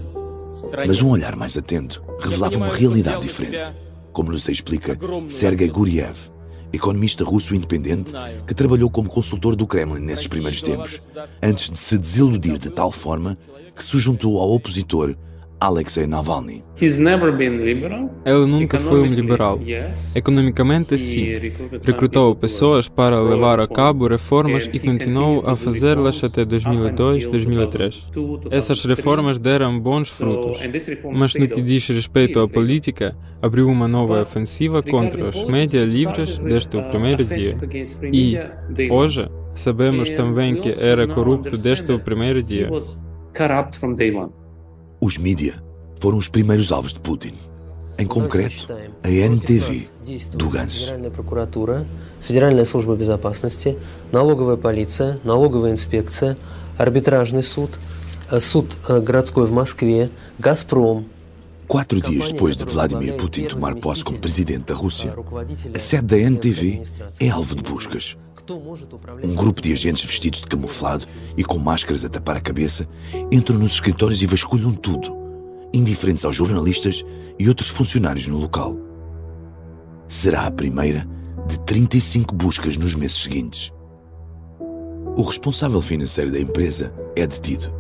Mas 0.88 1.02
um 1.02 1.10
olhar 1.10 1.36
mais 1.36 1.58
atento 1.58 2.02
revelava 2.20 2.56
uma 2.56 2.70
realidade 2.70 3.24
diferente, 3.24 3.74
como 4.14 4.32
nos 4.32 4.48
explica 4.48 4.98
Sergei 5.28 5.68
Guriev, 5.68 6.32
economista 6.72 7.26
russo 7.26 7.54
independente 7.54 8.12
que 8.48 8.54
trabalhou 8.54 8.90
como 8.90 9.10
consultor 9.10 9.56
do 9.56 9.68
Kremlin 9.68 10.00
nesses 10.00 10.28
primeiros 10.28 10.62
tempos, 10.62 11.02
antes 11.44 11.70
de 11.70 11.78
se 11.78 11.98
desiludir 11.98 12.58
de 12.58 12.70
tal 12.70 12.92
forma 12.92 13.38
que 13.76 13.84
se 13.84 14.00
juntou 14.00 14.40
ao 14.40 14.54
opositor 14.54 15.16
Alexei 15.61 16.07
Navalny. 16.07 16.65
Ele 18.25 18.47
nunca 18.47 18.79
foi 18.79 19.03
um 19.03 19.13
liberal. 19.13 19.61
Economicamente, 20.15 20.99
sim. 20.99 21.27
Recrutou 21.85 22.35
pessoas 22.35 22.89
para 22.89 23.21
levar 23.21 23.61
a 23.61 23.69
cabo 23.69 24.09
reformas 24.09 24.69
e 24.73 24.79
continuou 24.79 25.47
a 25.47 25.55
fazê-las 25.55 26.25
até 26.25 26.47
2002, 26.47 27.29
2003. 27.29 28.09
Essas 28.51 28.83
reformas 28.87 29.39
deram 29.39 29.79
bons 29.79 30.09
frutos, 30.09 30.59
mas 31.13 31.35
no 31.35 31.47
que 31.47 31.61
diz 31.61 31.87
respeito 31.89 32.41
à 32.41 32.49
política, 32.49 33.15
abriu 33.43 33.69
uma 33.69 33.87
nova 33.87 34.23
ofensiva 34.23 34.83
contra 34.83 35.29
os 35.29 35.45
médias 35.45 35.93
livres 35.93 36.39
desde 36.39 36.75
o 36.79 36.89
primeiro 36.89 37.23
dia. 37.23 37.59
E, 38.11 38.39
hoje, 38.91 39.29
sabemos 39.55 40.11
também 40.11 40.57
que 40.57 40.71
era 40.83 41.07
corrupto 41.07 41.57
desde 41.59 41.93
o 41.93 42.01
primeiro 42.01 42.43
dia. 42.43 42.71
Os 45.00 45.18
mídia 45.18 45.62
foram 46.00 46.18
os 46.18 46.28
primeiros 46.28 46.72
alvos 46.72 46.94
de 46.94 47.00
Putin. 47.00 47.34
Em 47.98 48.06
concreto, 48.06 48.68
a 49.04 49.10
NTV 49.10 49.90
do 50.36 50.50
Ganso. 50.50 50.94
Федеральная 52.20 52.66
служба 52.66 52.96
безопасности, 52.96 53.78
налоговая 54.12 54.58
полиция, 54.58 55.20
налоговая 55.24 55.72
инспекция, 55.72 56.38
арбитражный 56.78 57.44
суд, 57.44 57.80
суд 58.40 58.78
городской 58.88 59.46
в 59.46 59.52
Москве, 59.52 60.10
Газпром, 60.40 61.06
Quatro 61.68 62.00
dias 62.00 62.30
depois 62.30 62.56
de 62.56 62.64
Vladimir 62.64 63.16
Putin 63.18 63.46
tomar 63.46 63.74
posse 63.76 64.04
como 64.04 64.20
presidente 64.20 64.66
da 64.66 64.76
Rússia, 64.76 65.16
a 65.74 65.80
sede 65.80 66.06
da 66.06 66.18
NTV 66.20 66.84
é 67.20 67.30
alvo 67.30 67.56
de 67.56 67.64
buscas. 67.64 68.16
Um 69.25 69.35
grupo 69.35 69.61
de 69.61 69.73
agentes 69.73 70.05
vestidos 70.05 70.41
de 70.41 70.47
camuflado 70.47 71.07
e 71.37 71.45
com 71.45 71.59
máscaras 71.59 72.05
a 72.05 72.09
tapar 72.09 72.37
a 72.37 72.41
cabeça 72.41 72.89
entram 73.31 73.59
nos 73.59 73.73
escritórios 73.73 74.21
e 74.23 74.27
vasculham 74.27 74.73
tudo, 74.73 75.17
indiferentes 75.73 76.25
aos 76.25 76.35
jornalistas 76.35 77.05
e 77.39 77.49
outros 77.49 77.69
funcionários 77.69 78.27
no 78.27 78.39
local. 78.39 78.77
Será 80.09 80.47
a 80.47 80.51
primeira 80.51 81.07
de 81.47 81.61
35 81.61 82.35
buscas 82.35 82.77
nos 82.77 82.95
meses 82.95 83.23
seguintes. 83.23 83.73
O 85.17 85.23
responsável 85.23 85.81
financeiro 85.81 86.33
da 86.33 86.41
empresa 86.41 86.93
é 87.17 87.27
detido. 87.27 87.73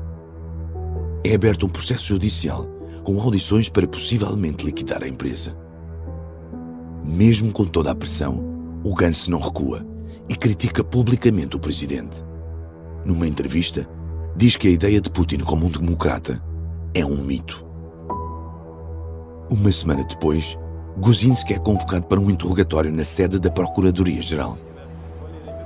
É 1.24 1.34
aberto 1.34 1.66
um 1.66 1.68
processo 1.68 2.06
judicial 2.06 2.66
com 3.04 3.20
audições 3.20 3.68
para 3.68 3.86
possivelmente 3.86 4.64
liquidar 4.64 5.02
a 5.02 5.08
empresa. 5.08 5.56
Mesmo 7.04 7.52
com 7.52 7.64
toda 7.64 7.90
a 7.90 7.94
pressão, 7.94 8.44
o 8.84 8.94
Gantz 8.94 9.26
não 9.26 9.40
recua 9.40 9.89
e 10.30 10.37
critica 10.37 10.84
publicamente 10.84 11.56
o 11.56 11.58
presidente. 11.58 12.25
Numa 13.04 13.26
entrevista, 13.26 13.84
diz 14.37 14.54
que 14.54 14.68
a 14.68 14.70
ideia 14.70 15.00
de 15.00 15.10
Putin 15.10 15.38
como 15.38 15.66
um 15.66 15.68
democrata 15.68 16.40
é 16.94 17.04
um 17.04 17.16
mito. 17.16 17.66
Uma 19.50 19.72
semana 19.72 20.04
depois, 20.04 20.56
Guzinski 20.99 21.54
é 21.54 21.58
convocado 21.58 22.06
para 22.06 22.20
um 22.20 22.30
interrogatório 22.30 22.92
na 22.92 23.02
sede 23.02 23.40
da 23.40 23.50
Procuradoria-Geral. 23.50 24.56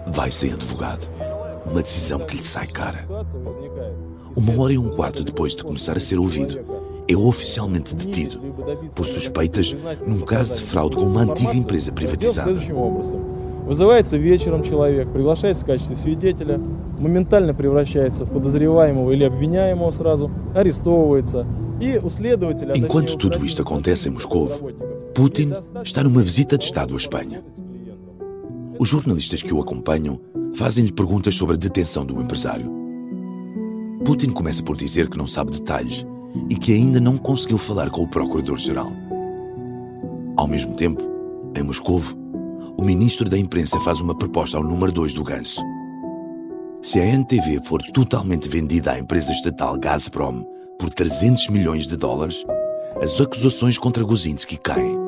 Vai 0.06 0.32
sem 0.32 0.54
advogado. 0.54 1.06
Uma 1.66 1.82
decisão 1.82 2.20
que 2.20 2.38
lhe 2.38 2.42
sai 2.42 2.66
cara. 2.66 3.06
Uma 4.34 4.62
hora 4.62 4.72
e 4.72 4.78
um 4.78 4.88
quarto 4.96 5.22
depois 5.22 5.54
de 5.54 5.62
começar 5.62 5.98
a 5.98 6.00
ser 6.00 6.18
ouvido, 6.18 6.58
é 7.06 7.14
oficialmente 7.14 7.94
detido 7.94 8.40
por 8.96 9.04
suspeitas 9.04 9.74
num 10.06 10.22
caso 10.22 10.54
de 10.54 10.62
fraude 10.62 10.96
com 10.96 11.02
uma 11.02 11.20
antiga 11.20 11.54
empresa 11.54 11.92
privatizada. 11.92 12.50
Вызывается 13.65 14.17
вечером 14.17 14.63
человек, 14.63 15.11
приглашается 15.11 15.63
в 15.63 15.65
качестве 15.67 15.95
свидетеля, 15.95 16.59
моментально 16.97 17.53
превращается 17.53 18.25
в 18.25 18.31
подозреваемого 18.31 19.11
или 19.11 19.23
обвиняемого 19.23 19.91
сразу, 19.91 20.31
арестовывается. 20.55 21.45
E 21.79 21.97
o 21.99 22.09
следователь... 22.09 22.71
Enquanto 22.75 23.15
tudo 23.15 23.45
isto 23.45 23.61
acontece 23.61 24.09
em 24.09 24.11
Moscou, 24.11 24.49
Putin 25.13 25.53
está 25.83 26.03
numa 26.03 26.21
visita 26.21 26.57
de 26.57 26.65
Estado 26.65 26.93
à 26.93 26.97
Espanha. 26.97 27.43
Os 28.79 28.89
jornalistas 28.89 29.43
que 29.43 29.53
o 29.53 29.61
acompanham 29.61 30.19
fazem-lhe 30.55 30.91
perguntas 30.91 31.35
sobre 31.35 31.55
a 31.55 31.59
detenção 31.59 32.05
do 32.05 32.19
empresário. 32.19 32.71
Putin 34.03 34.31
começa 34.31 34.63
por 34.63 34.75
dizer 34.75 35.09
que 35.09 35.17
não 35.17 35.27
sabe 35.27 35.51
detalhes 35.51 36.05
e 36.49 36.55
que 36.55 36.73
ainda 36.73 36.99
não 36.99 37.17
conseguiu 37.17 37.57
falar 37.57 37.89
com 37.89 38.01
o 38.01 38.07
Procurador-Geral. 38.07 38.91
Ao 40.35 40.47
mesmo 40.47 40.73
tempo, 40.73 41.03
em 41.55 41.63
Moscou, 41.63 42.01
o 42.76 42.82
ministro 42.82 43.28
da 43.28 43.38
Imprensa 43.38 43.78
faz 43.80 44.00
uma 44.00 44.14
proposta 44.14 44.56
ao 44.56 44.62
número 44.62 44.90
2 44.90 45.14
do 45.14 45.22
Ganso. 45.22 45.60
Se 46.82 47.00
a 47.00 47.04
NTV 47.04 47.60
for 47.64 47.82
totalmente 47.92 48.48
vendida 48.48 48.92
à 48.92 48.98
empresa 48.98 49.32
estatal 49.32 49.78
Gazprom 49.78 50.44
por 50.78 50.92
300 50.92 51.48
milhões 51.48 51.86
de 51.86 51.96
dólares, 51.96 52.44
as 53.00 53.18
acusações 53.20 53.78
contra 53.78 54.04
Guzinski 54.04 54.56
caem. 54.56 54.98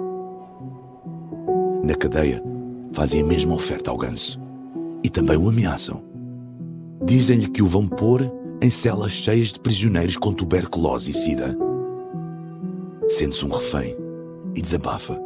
Na 1.82 1.94
cadeia, 1.94 2.42
fazem 2.92 3.20
a 3.20 3.24
mesma 3.24 3.54
oferta 3.54 3.90
ao 3.90 3.98
Ganso 3.98 4.40
e 5.04 5.10
também 5.10 5.36
o 5.36 5.48
ameaçam. 5.48 6.02
Dizem-lhe 7.04 7.48
que 7.48 7.62
o 7.62 7.66
vão 7.66 7.86
pôr 7.86 8.32
em 8.62 8.70
celas 8.70 9.12
cheias 9.12 9.48
de 9.48 9.60
prisioneiros 9.60 10.16
com 10.16 10.32
tuberculose 10.32 11.10
e 11.10 11.14
sida. 11.14 11.56
Sente-se 13.08 13.44
um 13.44 13.50
refém 13.50 13.94
e 14.54 14.62
desabafa. 14.62 15.20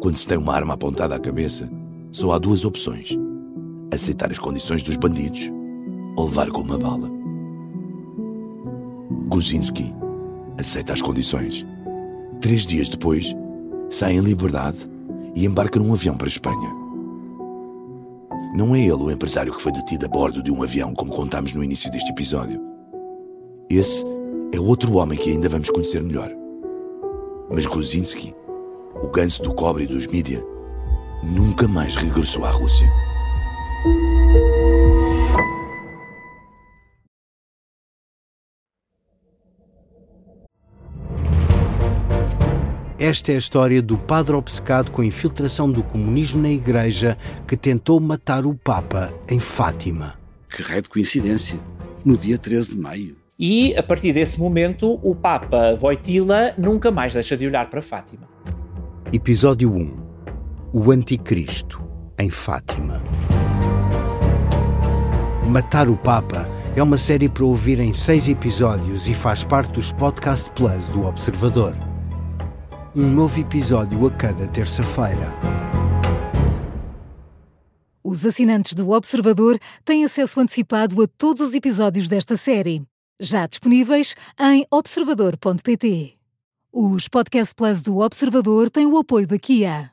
Quando 0.00 0.16
se 0.16 0.26
tem 0.26 0.38
uma 0.38 0.54
arma 0.54 0.74
apontada 0.74 1.14
à 1.14 1.18
cabeça, 1.18 1.68
só 2.10 2.32
há 2.32 2.38
duas 2.38 2.64
opções: 2.64 3.10
aceitar 3.92 4.30
as 4.30 4.38
condições 4.38 4.82
dos 4.82 4.96
bandidos 4.96 5.50
ou 6.16 6.24
levar 6.24 6.50
com 6.50 6.62
uma 6.62 6.78
bala. 6.78 7.10
Guzinski 9.28 9.94
aceita 10.58 10.92
as 10.94 11.02
condições. 11.02 11.66
Três 12.40 12.66
dias 12.66 12.88
depois, 12.88 13.34
sai 13.90 14.14
em 14.14 14.20
liberdade 14.20 14.78
e 15.34 15.44
embarca 15.44 15.78
num 15.78 15.92
avião 15.92 16.16
para 16.16 16.26
a 16.26 16.28
Espanha. 16.28 16.74
Não 18.54 18.74
é 18.74 18.80
ele 18.80 18.94
o 18.94 19.10
empresário 19.10 19.54
que 19.54 19.62
foi 19.62 19.70
detido 19.70 20.06
a 20.06 20.08
bordo 20.08 20.42
de 20.42 20.50
um 20.50 20.62
avião, 20.62 20.94
como 20.94 21.12
contamos 21.12 21.52
no 21.54 21.62
início 21.62 21.90
deste 21.90 22.10
episódio. 22.10 22.60
Esse 23.68 24.04
é 24.52 24.58
outro 24.58 24.94
homem 24.94 25.18
que 25.18 25.30
ainda 25.30 25.48
vamos 25.48 25.70
conhecer 25.70 26.02
melhor. 26.02 26.30
Mas 27.54 27.66
Gruzinski, 27.66 28.34
o 28.94 29.08
ganso 29.08 29.42
do 29.42 29.54
cobre 29.54 29.84
e 29.84 29.86
dos 29.86 30.06
mídia, 30.06 30.44
nunca 31.22 31.66
mais 31.68 31.94
regressou 31.96 32.44
à 32.44 32.50
Rússia. 32.50 32.88
Esta 42.98 43.32
é 43.32 43.36
a 43.36 43.38
história 43.38 43.80
do 43.80 43.96
padre 43.96 44.34
obcecado 44.34 44.90
com 44.90 45.00
a 45.00 45.06
infiltração 45.06 45.72
do 45.72 45.82
comunismo 45.82 46.42
na 46.42 46.50
Igreja 46.50 47.16
que 47.48 47.56
tentou 47.56 47.98
matar 47.98 48.44
o 48.44 48.54
Papa 48.54 49.10
em 49.30 49.40
Fátima. 49.40 50.18
Que 50.50 50.60
raio 50.62 50.82
de 50.82 50.90
coincidência! 50.90 51.58
No 52.04 52.14
dia 52.14 52.36
13 52.36 52.72
de 52.72 52.78
maio. 52.78 53.16
E, 53.38 53.74
a 53.74 53.82
partir 53.82 54.12
desse 54.12 54.38
momento, 54.38 55.00
o 55.02 55.14
Papa 55.14 55.74
Voitila 55.74 56.52
nunca 56.58 56.90
mais 56.90 57.14
deixa 57.14 57.38
de 57.38 57.46
olhar 57.46 57.70
para 57.70 57.80
Fátima. 57.80 58.28
Episódio 59.12 59.72
1 59.72 59.96
O 60.72 60.90
Anticristo, 60.92 61.82
em 62.18 62.30
Fátima. 62.30 63.02
Matar 65.48 65.88
o 65.88 65.96
Papa 65.96 66.48
é 66.76 66.82
uma 66.82 66.96
série 66.96 67.28
para 67.28 67.44
ouvir 67.44 67.80
em 67.80 67.92
seis 67.92 68.28
episódios 68.28 69.08
e 69.08 69.14
faz 69.14 69.42
parte 69.42 69.72
dos 69.72 69.90
Podcast 69.92 70.50
Plus 70.52 70.90
do 70.90 71.04
Observador 71.04 71.76
um 72.94 73.08
novo 73.08 73.38
episódio 73.38 74.04
a 74.06 74.10
cada 74.10 74.48
terça-feira. 74.48 75.32
Os 78.02 78.26
assinantes 78.26 78.74
do 78.74 78.90
Observador 78.90 79.58
têm 79.84 80.04
acesso 80.04 80.40
antecipado 80.40 81.00
a 81.02 81.06
todos 81.06 81.40
os 81.40 81.54
episódios 81.54 82.08
desta 82.08 82.36
série, 82.36 82.82
já 83.20 83.46
disponíveis 83.46 84.16
em 84.38 84.66
observador.pt. 84.70 86.19
Os 86.72 87.08
Podcast 87.08 87.52
Plus 87.52 87.82
do 87.82 87.98
Observador 87.98 88.70
têm 88.70 88.86
o 88.86 88.96
apoio 88.96 89.26
da 89.26 89.36
Kia. 89.36 89.90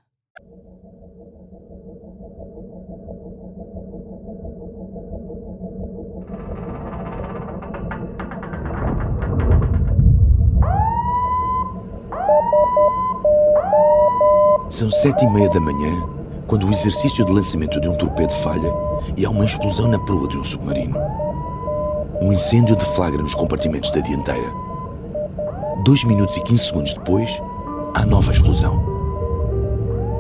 São 14.70 14.92
sete 14.92 15.26
e 15.26 15.30
meia 15.32 15.50
da 15.50 15.60
manhã 15.60 16.08
quando 16.46 16.68
o 16.68 16.72
exercício 16.72 17.26
de 17.26 17.32
lançamento 17.32 17.82
de 17.82 17.90
um 17.90 17.98
torpedo 17.98 18.32
falha 18.36 18.72
e 19.18 19.26
há 19.26 19.32
uma 19.32 19.46
explosão 19.46 19.88
na 19.88 19.98
proa 19.98 20.28
de 20.28 20.38
um 20.38 20.44
submarino. 20.44 20.96
Um 22.22 22.32
incêndio 22.34 22.76
deflagra 22.76 23.24
nos 23.24 23.34
compartimentos 23.34 23.90
da 23.90 24.00
dianteira. 24.00 24.67
Dois 25.84 26.04
minutos 26.04 26.36
e 26.36 26.42
quinze 26.42 26.66
segundos 26.66 26.94
depois, 26.94 27.30
há 27.94 28.06
nova 28.06 28.32
explosão. 28.32 28.84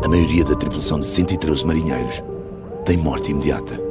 A 0.03 0.07
maioria 0.07 0.45
da 0.45 0.55
tripulação 0.55 0.99
de 0.99 1.05
113 1.05 1.65
marinheiros 1.65 2.23
tem 2.85 2.97
morte 2.97 3.31
imediata. 3.31 3.81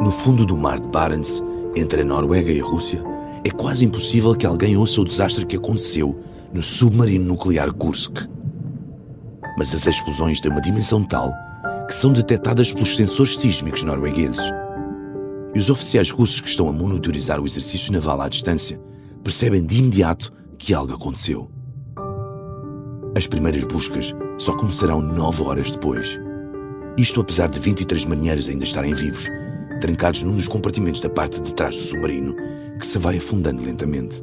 No 0.00 0.10
fundo 0.10 0.44
do 0.44 0.56
mar 0.56 0.78
de 0.78 0.86
Barents, 0.88 1.42
entre 1.74 2.02
a 2.02 2.04
Noruega 2.04 2.52
e 2.52 2.60
a 2.60 2.64
Rússia, 2.64 3.02
é 3.42 3.50
quase 3.50 3.84
impossível 3.84 4.34
que 4.34 4.46
alguém 4.46 4.76
ouça 4.76 5.00
o 5.00 5.04
desastre 5.04 5.46
que 5.46 5.56
aconteceu 5.56 6.20
no 6.52 6.62
submarino 6.62 7.24
nuclear 7.24 7.72
Kursk. 7.72 8.18
Mas 9.58 9.74
as 9.74 9.86
explosões 9.86 10.40
têm 10.40 10.52
uma 10.52 10.60
dimensão 10.60 11.02
tal 11.02 11.32
que 11.88 11.94
são 11.94 12.12
detectadas 12.12 12.72
pelos 12.72 12.94
sensores 12.94 13.36
sísmicos 13.36 13.82
noruegueses. 13.82 14.44
E 15.56 15.58
os 15.58 15.70
oficiais 15.70 16.10
russos 16.10 16.38
que 16.42 16.50
estão 16.50 16.68
a 16.68 16.72
monitorizar 16.72 17.40
o 17.40 17.46
exercício 17.46 17.90
naval 17.90 18.20
à 18.20 18.28
distância 18.28 18.78
percebem 19.24 19.64
de 19.64 19.78
imediato 19.78 20.30
que 20.58 20.74
algo 20.74 20.92
aconteceu. 20.92 21.50
As 23.16 23.26
primeiras 23.26 23.64
buscas 23.64 24.14
só 24.36 24.54
começarão 24.54 25.00
nove 25.00 25.42
horas 25.42 25.70
depois. 25.70 26.20
Isto 26.98 27.22
apesar 27.22 27.48
de 27.48 27.58
23 27.58 28.04
marinheiros 28.04 28.46
ainda 28.48 28.64
estarem 28.64 28.92
vivos, 28.92 29.30
trancados 29.80 30.22
num 30.22 30.36
dos 30.36 30.46
compartimentos 30.46 31.00
da 31.00 31.08
parte 31.08 31.40
de 31.40 31.54
trás 31.54 31.74
do 31.74 31.82
submarino 31.84 32.36
que 32.78 32.86
se 32.86 32.98
vai 32.98 33.16
afundando 33.16 33.64
lentamente. 33.64 34.20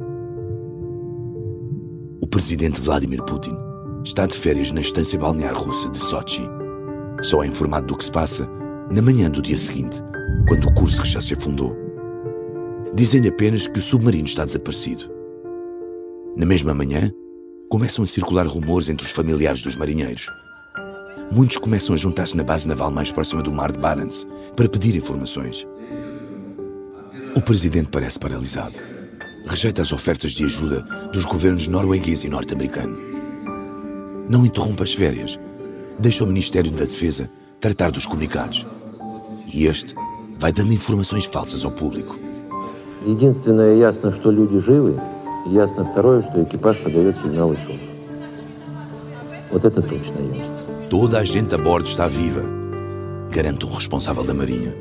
O 2.20 2.28
presidente 2.28 2.80
Vladimir 2.80 3.24
Putin 3.24 3.56
está 4.04 4.24
de 4.24 4.36
férias 4.36 4.70
na 4.70 4.82
estância 4.82 5.18
balnear 5.18 5.56
russa 5.56 5.90
de 5.90 5.98
Sochi. 5.98 6.48
Só 7.22 7.42
é 7.42 7.48
informado 7.48 7.88
do 7.88 7.96
que 7.96 8.04
se 8.04 8.12
passa 8.12 8.48
na 8.88 9.02
manhã 9.02 9.28
do 9.28 9.42
dia 9.42 9.58
seguinte, 9.58 10.00
quando 10.46 10.68
o 10.68 10.74
Kursk 10.74 11.04
já 11.04 11.20
se 11.20 11.34
afundou. 11.34 11.76
Dizem-lhe 12.94 13.28
apenas 13.28 13.66
que 13.66 13.78
o 13.78 13.82
submarino 13.82 14.26
está 14.26 14.44
desaparecido. 14.44 15.10
Na 16.36 16.44
mesma 16.44 16.74
manhã, 16.74 17.10
começam 17.68 18.04
a 18.04 18.06
circular 18.06 18.46
rumores 18.46 18.88
entre 18.88 19.06
os 19.06 19.12
familiares 19.12 19.62
dos 19.62 19.74
marinheiros. 19.74 20.26
Muitos 21.32 21.56
começam 21.56 21.94
a 21.94 21.98
juntar-se 21.98 22.36
na 22.36 22.44
base 22.44 22.68
naval 22.68 22.90
mais 22.90 23.10
próxima 23.10 23.42
do 23.42 23.52
mar 23.52 23.72
de 23.72 23.78
Barents 23.78 24.26
para 24.54 24.68
pedir 24.68 24.94
informações. 24.94 25.66
O 27.36 27.40
presidente 27.40 27.88
parece 27.88 28.18
paralisado. 28.18 28.74
Rejeita 29.46 29.82
as 29.82 29.92
ofertas 29.92 30.32
de 30.32 30.44
ajuda 30.44 30.82
dos 31.12 31.24
governos 31.24 31.66
norueguês 31.66 32.22
e 32.22 32.28
norte-americano. 32.28 32.98
Não 34.28 34.46
interrompa 34.46 34.84
as 34.84 34.94
férias. 34.94 35.38
Deixa 35.98 36.24
o 36.24 36.26
Ministério 36.26 36.70
da 36.70 36.84
Defesa 36.84 37.30
tratar 37.60 37.90
dos 37.90 38.06
comunicados. 38.06 38.66
E 39.52 39.66
este 39.66 39.94
vai 40.37 40.51
dando 40.51 40.73
informações 40.73 41.25
falsas 41.25 41.65
ao 41.65 41.71
público. 41.71 42.15
Единственное 43.05 43.75
ясно, 43.75 44.11
что 44.11 44.31
люди 44.31 44.57
живы, 44.59 44.99
и 45.47 45.53
ясно 45.53 45.85
второе, 45.85 46.21
что 46.21 46.43
экипаж 46.43 46.77
подает 46.79 47.17
сигналы 47.17 47.57
СОС. 47.57 47.79
Вот 49.51 49.65
это 49.65 49.81
точно 49.81 50.19
ясно. 50.33 50.55
Toda 50.89 51.19
a 51.19 51.23
gente 51.23 51.55
a 51.55 51.57
bordo 51.57 51.87
está 51.87 52.07
viva, 52.07 52.43
garante 53.31 53.65
o 53.65 53.69
responsável 53.69 54.23
da 54.23 54.33
Marinha. 54.33 54.75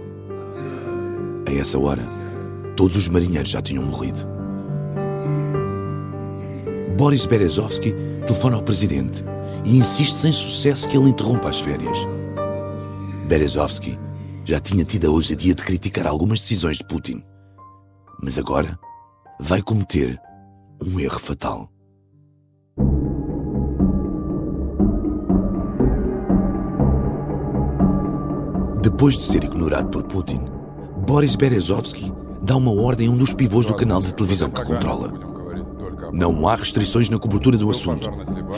A 1.47 1.53
essa 1.53 1.79
hora, 1.79 2.19
Todos 2.79 2.97
os 2.97 3.09
marinheiros 3.09 3.51
já 3.51 3.61
tinham 3.61 3.83
morrido. 3.83 4.21
Boris 6.97 7.27
Berezovsky 7.27 7.93
telefona 8.25 8.55
ao 8.55 8.63
presidente 8.63 9.25
e 9.65 9.79
insiste 9.79 10.15
sem 10.15 10.33
sucesso 10.33 10.89
que 10.89 10.97
ele 10.97 11.09
interrompa 11.09 11.49
as 11.49 11.59
férias. 11.59 11.99
Berezovsky 13.27 13.99
já 14.46 14.60
tinha 14.60 14.84
tido 14.84 15.08
a 15.08 15.12
ousadia 15.12 15.56
de 15.56 15.64
criticar 15.64 16.08
algumas 16.08 16.40
decisões 16.40 16.78
de 16.78 16.86
Putin. 16.86 17.24
Mas 18.22 18.38
agora 18.38 18.78
vai 19.40 19.62
cometer 19.62 20.20
um 20.82 21.00
erro 21.00 21.20
fatal. 21.20 21.70
Depois 28.82 29.16
de 29.16 29.24
ser 29.24 29.44
ignorado 29.44 29.90
por 29.90 30.04
Putin, 30.04 30.46
Boris 31.08 31.36
Berezovsky 31.36 32.12
dá 32.42 32.56
uma 32.56 32.72
ordem 32.72 33.08
a 33.08 33.12
um 33.12 33.18
dos 33.18 33.34
pivôs 33.34 33.66
do 33.66 33.74
canal 33.74 34.02
de 34.02 34.14
televisão 34.14 34.50
que 34.50 34.64
controla. 34.64 35.14
Não 36.12 36.48
há 36.48 36.56
restrições 36.56 37.10
na 37.10 37.18
cobertura 37.18 37.58
do 37.58 37.72
assunto. 37.72 38.10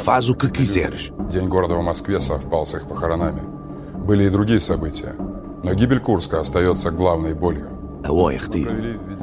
Faz 0.03 0.29
o 0.29 0.35
que 0.35 0.49
quiseres. 0.49 1.11
День 1.29 1.47
города 1.47 1.75
в 1.75 1.83
Москве 1.83 2.19
совпал 2.19 2.65
с 2.65 2.75
но 5.64 5.74
гибель 5.74 6.00
Курска 6.00 6.40
остается 6.40 6.90
главной 6.90 7.34
болью. 7.34 7.68
A 8.02 8.10
ORT 8.10 8.66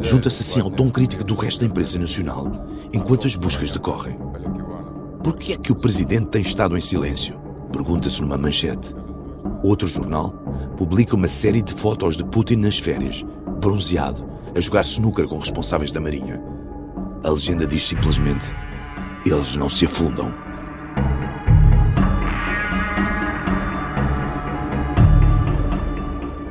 junta-se 0.01 0.41
assim 0.41 0.61
ao 0.61 0.69
tom 0.69 0.89
crítico 0.89 1.23
do 1.23 1.33
resto 1.33 1.61
da 1.61 1.65
imprensa 1.65 1.97
nacional, 1.97 2.67
enquanto 2.93 3.25
as 3.25 3.35
buscas 3.35 3.71
decorrem. 3.71 4.17
Por 5.23 5.35
que 5.35 5.53
é 5.53 5.57
que 5.57 5.71
o 5.71 5.75
presidente 5.75 6.27
tem 6.27 6.41
estado 6.41 6.77
em 6.77 6.81
silêncio? 6.81 7.39
Pergunta-se 7.71 8.21
numa 8.21 8.37
manchete. 8.37 8.95
Outro 9.63 9.87
jornal 9.87 10.29
publica 10.77 11.15
uma 11.15 11.27
série 11.27 11.61
de 11.61 11.73
fotos 11.73 12.15
de 12.15 12.23
Putin 12.23 12.57
nas 12.57 12.77
férias, 12.77 13.25
bronzeado, 13.59 14.23
a 14.55 14.59
jogar 14.59 14.83
snooker 14.83 15.27
com 15.27 15.39
responsáveis 15.39 15.91
da 15.91 15.99
Marinha. 15.99 16.41
A 17.23 17.31
legenda 17.31 17.65
diz 17.65 17.87
simplesmente: 17.87 18.45
eles 19.25 19.55
não 19.55 19.69
se 19.69 19.85
afundam. 19.85 20.33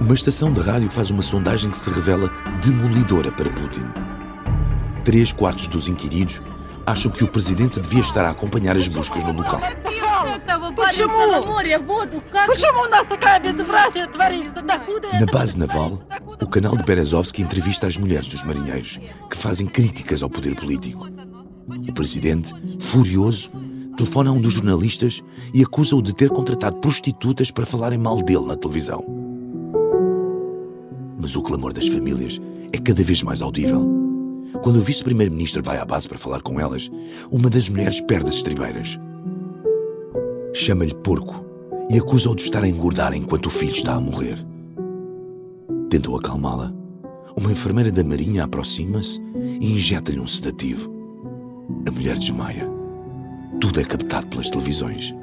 Uma 0.02 0.16
estação 0.16 0.52
de 0.52 0.60
rádio 0.60 0.90
faz 0.90 1.12
uma 1.12 1.22
sondagem 1.22 1.70
que 1.70 1.78
se 1.78 1.92
revela 1.92 2.28
demolidora 2.60 3.32
para 3.32 3.52
Putin. 3.52 3.84
Três 5.06 5.32
quartos 5.32 5.68
dos 5.68 5.88
inquiridos 5.88 6.42
acham 6.88 7.12
que 7.12 7.24
o 7.24 7.28
presidente 7.28 7.80
devia 7.80 8.02
estar 8.02 8.26
a 8.26 8.32
acompanhar 8.32 8.76
as 8.76 8.88
buscas 8.88 9.24
no 9.24 9.32
local. 9.32 9.62
Na 15.20 15.26
base 15.32 15.60
naval, 15.60 16.02
o 16.42 16.48
canal 16.48 16.76
de 16.76 16.84
Berezovsky 16.84 17.44
entrevista 17.44 17.86
as 17.86 17.96
mulheres 17.96 18.26
dos 18.26 18.44
marinheiros, 18.44 19.00
que 19.30 19.38
fazem 19.38 19.68
críticas 19.68 20.24
ao 20.24 20.32
poder 20.32 20.56
político. 20.56 21.08
O 21.88 21.94
presidente, 21.94 22.52
furioso, 22.80 23.52
telefona 23.96 24.32
a 24.32 24.34
um 24.34 24.42
dos 24.42 24.54
jornalistas 24.54 25.22
e 25.54 25.62
acusa-o 25.62 26.02
de 26.02 26.16
ter 26.16 26.30
contratado 26.30 26.78
prostitutas 26.78 27.52
para 27.52 27.68
falarem 27.68 28.00
mal 28.00 28.20
dele 28.24 28.48
na 28.48 28.58
televisão 28.58 29.21
mas 31.22 31.36
o 31.36 31.42
clamor 31.44 31.72
das 31.72 31.88
famílias 31.88 32.42
é 32.74 32.78
cada 32.80 33.04
vez 33.04 33.22
mais 33.22 33.42
audível. 33.42 33.88
Quando 34.64 34.78
o 34.78 34.82
vice-primeiro-ministro 34.82 35.62
vai 35.64 35.78
à 35.78 35.86
base 35.86 36.08
para 36.08 36.18
falar 36.18 36.42
com 36.42 36.60
elas, 36.60 36.90
uma 37.30 37.50
das 37.50 37.70
mulheres 37.70 38.02
perde 38.02 38.30
as 38.30 38.36
estribeiras. 38.36 39.00
Chama-lhe 40.54 40.96
porco 40.96 41.46
e 41.90 41.98
acusa-o 41.98 42.36
de 42.36 42.44
estar 42.44 42.64
a 42.64 42.68
engordar 42.68 43.14
enquanto 43.14 43.46
o 43.46 43.50
filho 43.52 43.76
está 43.76 43.94
a 43.94 44.00
morrer. 44.00 44.44
Tentou 45.90 46.18
acalmá-la. 46.18 46.74
Uma 47.38 47.52
enfermeira 47.52 47.92
da 47.92 48.04
Marinha 48.04 48.44
aproxima-se 48.44 49.22
e 49.60 49.74
injeta-lhe 49.74 50.20
um 50.20 50.28
sedativo. 50.28 50.92
A 51.88 51.92
mulher 51.92 52.18
desmaia. 52.18 52.68
Tudo 53.60 53.80
é 53.80 53.84
captado 53.84 54.28
pelas 54.28 54.50
televisões. 54.50 55.14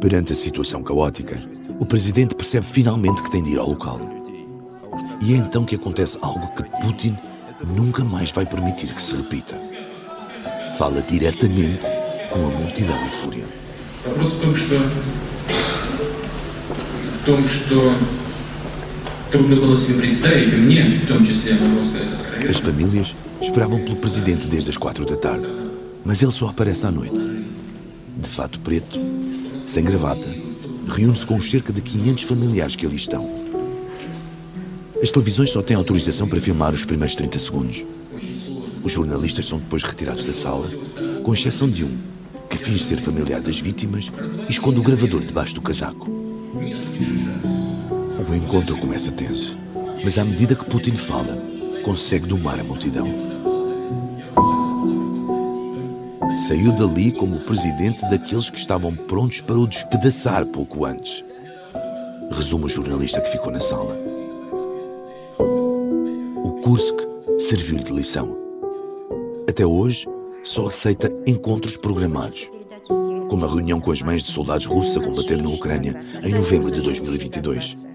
Perante 0.00 0.32
a 0.32 0.36
situação 0.36 0.82
caótica, 0.82 1.38
o 1.78 1.86
presidente 1.86 2.34
percebe 2.34 2.66
finalmente 2.66 3.22
que 3.22 3.30
tem 3.30 3.42
de 3.42 3.50
ir 3.52 3.58
ao 3.58 3.68
local. 3.68 4.21
E 5.20 5.34
é 5.34 5.36
então 5.36 5.64
que 5.64 5.76
acontece 5.76 6.18
algo 6.20 6.48
que 6.54 6.62
Putin 6.80 7.16
nunca 7.66 8.04
mais 8.04 8.30
vai 8.30 8.44
permitir 8.44 8.94
que 8.94 9.02
se 9.02 9.14
repita. 9.14 9.54
Fala 10.76 11.00
diretamente 11.02 11.86
com 12.30 12.46
a 12.46 12.50
multidão 12.50 12.96
em 13.06 13.10
fúria. 13.10 13.44
As 22.50 22.58
famílias 22.58 23.14
esperavam 23.40 23.78
pelo 23.78 23.96
presidente 23.96 24.46
desde 24.46 24.70
as 24.70 24.76
quatro 24.76 25.06
da 25.06 25.16
tarde, 25.16 25.46
mas 26.04 26.22
ele 26.22 26.32
só 26.32 26.48
aparece 26.48 26.86
à 26.86 26.90
noite. 26.90 27.46
De 28.18 28.28
fato 28.28 28.60
preto, 28.60 28.98
sem 29.66 29.84
gravata, 29.84 30.26
reúne-se 30.88 31.26
com 31.26 31.36
os 31.36 31.50
cerca 31.50 31.72
de 31.72 31.80
500 31.80 32.24
familiares 32.24 32.76
que 32.76 32.84
ali 32.84 32.96
estão 32.96 33.41
as 35.02 35.10
televisões 35.10 35.50
só 35.50 35.60
têm 35.60 35.76
autorização 35.76 36.28
para 36.28 36.40
filmar 36.40 36.72
os 36.72 36.84
primeiros 36.84 37.16
30 37.16 37.36
segundos. 37.40 37.84
Os 38.84 38.92
jornalistas 38.92 39.46
são 39.46 39.58
depois 39.58 39.82
retirados 39.82 40.24
da 40.24 40.32
sala, 40.32 40.68
com 41.24 41.34
exceção 41.34 41.68
de 41.68 41.84
um, 41.84 41.98
que 42.48 42.56
finge 42.56 42.84
ser 42.84 42.98
familiar 42.98 43.40
das 43.40 43.58
vítimas 43.58 44.12
e 44.48 44.52
esconde 44.52 44.78
o 44.78 44.82
gravador 44.82 45.20
debaixo 45.20 45.56
do 45.56 45.60
casaco. 45.60 46.08
O 48.28 48.34
encontro 48.34 48.76
começa 48.78 49.10
tenso, 49.10 49.58
mas 50.04 50.16
à 50.18 50.24
medida 50.24 50.54
que 50.54 50.64
Putin 50.66 50.92
fala, 50.92 51.36
consegue 51.82 52.28
domar 52.28 52.60
a 52.60 52.64
multidão. 52.64 53.08
Saiu 56.46 56.70
dali 56.76 57.10
como 57.10 57.38
o 57.38 57.44
presidente 57.44 58.08
daqueles 58.08 58.48
que 58.48 58.58
estavam 58.58 58.94
prontos 58.94 59.40
para 59.40 59.58
o 59.58 59.66
despedaçar 59.66 60.46
pouco 60.46 60.84
antes. 60.84 61.24
Resume 62.30 62.66
o 62.66 62.68
jornalista 62.68 63.20
que 63.20 63.32
ficou 63.32 63.50
na 63.50 63.60
sala. 63.60 64.01
Kursk 66.63 66.95
serviu-lhe 67.39 67.83
de 67.83 67.93
lição. 67.93 68.37
Até 69.47 69.65
hoje, 69.65 70.07
só 70.43 70.67
aceita 70.67 71.11
encontros 71.25 71.77
programados, 71.77 72.49
como 73.29 73.45
a 73.45 73.47
reunião 73.47 73.79
com 73.79 73.91
as 73.91 74.01
mães 74.01 74.23
de 74.23 74.31
soldados 74.31 74.65
russos 74.65 74.97
a 74.97 75.03
combater 75.03 75.41
na 75.41 75.49
Ucrânia 75.49 75.99
em 76.23 76.33
novembro 76.33 76.71
de 76.71 76.81
2022. 76.81 77.87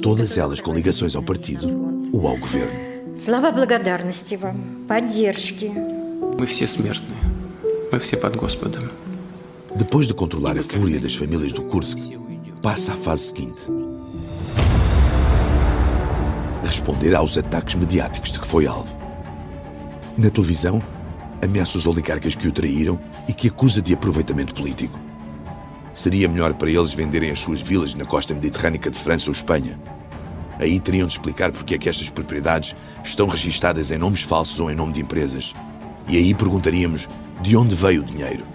Todas 0.00 0.38
elas 0.38 0.60
com 0.60 0.74
ligações 0.74 1.14
ao 1.14 1.22
partido 1.22 1.66
ou 2.12 2.26
ao 2.26 2.36
governo. 2.36 2.86
Слова 3.16 3.50
благодарности 3.50 4.36
вам, 4.36 4.84
поддержки. 4.86 5.72
Мы 6.38 6.46
все 6.46 6.66
смертные. 6.66 7.18
Мы 7.90 7.98
все 7.98 8.16
под 8.16 8.36
Господом. 8.36 8.90
Depois 9.74 10.06
de 10.06 10.14
controlar 10.14 10.58
a 10.58 10.62
fúria 10.62 11.00
das 11.00 11.14
famílias 11.14 11.52
do 11.52 11.62
Kursk, 11.62 11.98
passa 12.62 12.92
à 12.92 12.96
fase 12.96 13.28
seguinte 13.28 13.79
responder 16.63 17.15
aos 17.15 17.37
ataques 17.37 17.75
mediáticos 17.75 18.31
de 18.31 18.39
que 18.39 18.47
foi 18.47 18.67
alvo. 18.67 18.95
Na 20.17 20.29
televisão, 20.29 20.81
ameaça 21.41 21.77
os 21.77 21.85
oligarcas 21.85 22.35
que 22.35 22.47
o 22.47 22.51
traíram 22.51 22.99
e 23.27 23.33
que 23.33 23.47
acusa 23.47 23.81
de 23.81 23.93
aproveitamento 23.93 24.53
político. 24.53 24.99
Seria 25.93 26.27
melhor 26.27 26.53
para 26.53 26.69
eles 26.69 26.93
venderem 26.93 27.31
as 27.31 27.39
suas 27.39 27.61
vilas 27.61 27.93
na 27.95 28.05
costa 28.05 28.33
mediterrânica 28.33 28.89
de 28.89 28.97
França 28.97 29.29
ou 29.29 29.33
Espanha. 29.33 29.79
Aí 30.59 30.79
teriam 30.79 31.07
de 31.07 31.13
explicar 31.13 31.51
porque 31.51 31.75
é 31.75 31.77
que 31.77 31.89
estas 31.89 32.09
propriedades 32.09 32.75
estão 33.03 33.27
registadas 33.27 33.91
em 33.91 33.97
nomes 33.97 34.21
falsos 34.21 34.59
ou 34.59 34.69
em 34.69 34.75
nome 34.75 34.93
de 34.93 35.01
empresas. 35.01 35.53
E 36.07 36.17
aí 36.17 36.33
perguntaríamos 36.33 37.07
de 37.41 37.57
onde 37.57 37.73
veio 37.75 38.01
o 38.01 38.05
dinheiro. 38.05 38.45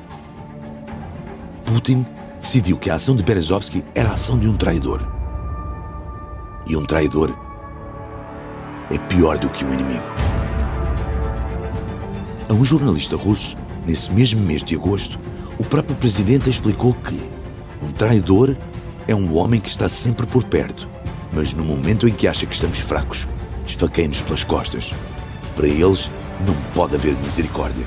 Putin 1.65 2.07
decidiu 2.41 2.79
que 2.79 2.89
a 2.89 2.95
ação 2.95 3.17
de 3.17 3.25
Berezovsky 3.25 3.85
era 3.95 4.11
a 4.11 4.15
ação 4.15 4.39
de 4.39 4.47
um 4.47 4.57
traidor. 4.57 5.07
E 6.67 6.77
um 6.77 6.85
traidor 6.85 7.46
é 8.91 8.99
pior 8.99 9.39
do 9.39 9.49
que 9.49 9.65
um 9.65 9.73
inimigo. 9.73 10.05
A 12.49 12.53
um 12.53 12.65
jornalista 12.65 13.17
russo, 13.17 13.57
nesse 13.85 14.13
mesmo 14.13 14.41
mês 14.41 14.63
de 14.63 14.75
agosto, 14.77 15.19
o 15.59 15.65
próprio 15.65 15.97
presidente 15.97 16.49
explicou 16.49 16.95
que 16.95 17.19
um 17.83 17.91
traidor 17.91 18.57
é 19.09 19.15
um 19.15 19.37
homem 19.37 19.61
que 19.61 19.69
está 19.69 19.89
sempre 19.89 20.27
por 20.27 20.45
perto, 20.45 20.89
mas 21.33 21.53
no 21.53 21.65
momento 21.65 22.07
em 22.09 22.13
que 22.13 22.29
acha 22.29 22.47
que 22.47 22.55
estamos 22.55 22.79
fracos, 22.79 23.27
esfaqueia-nos 23.67 24.21
pelas 24.23 24.45
costas. 24.45 24.93
Para 25.55 25.67
eles, 25.67 26.11
não 26.47 26.55
pode 26.75 26.95
haver 26.95 27.15
misericórdia. 27.17 27.87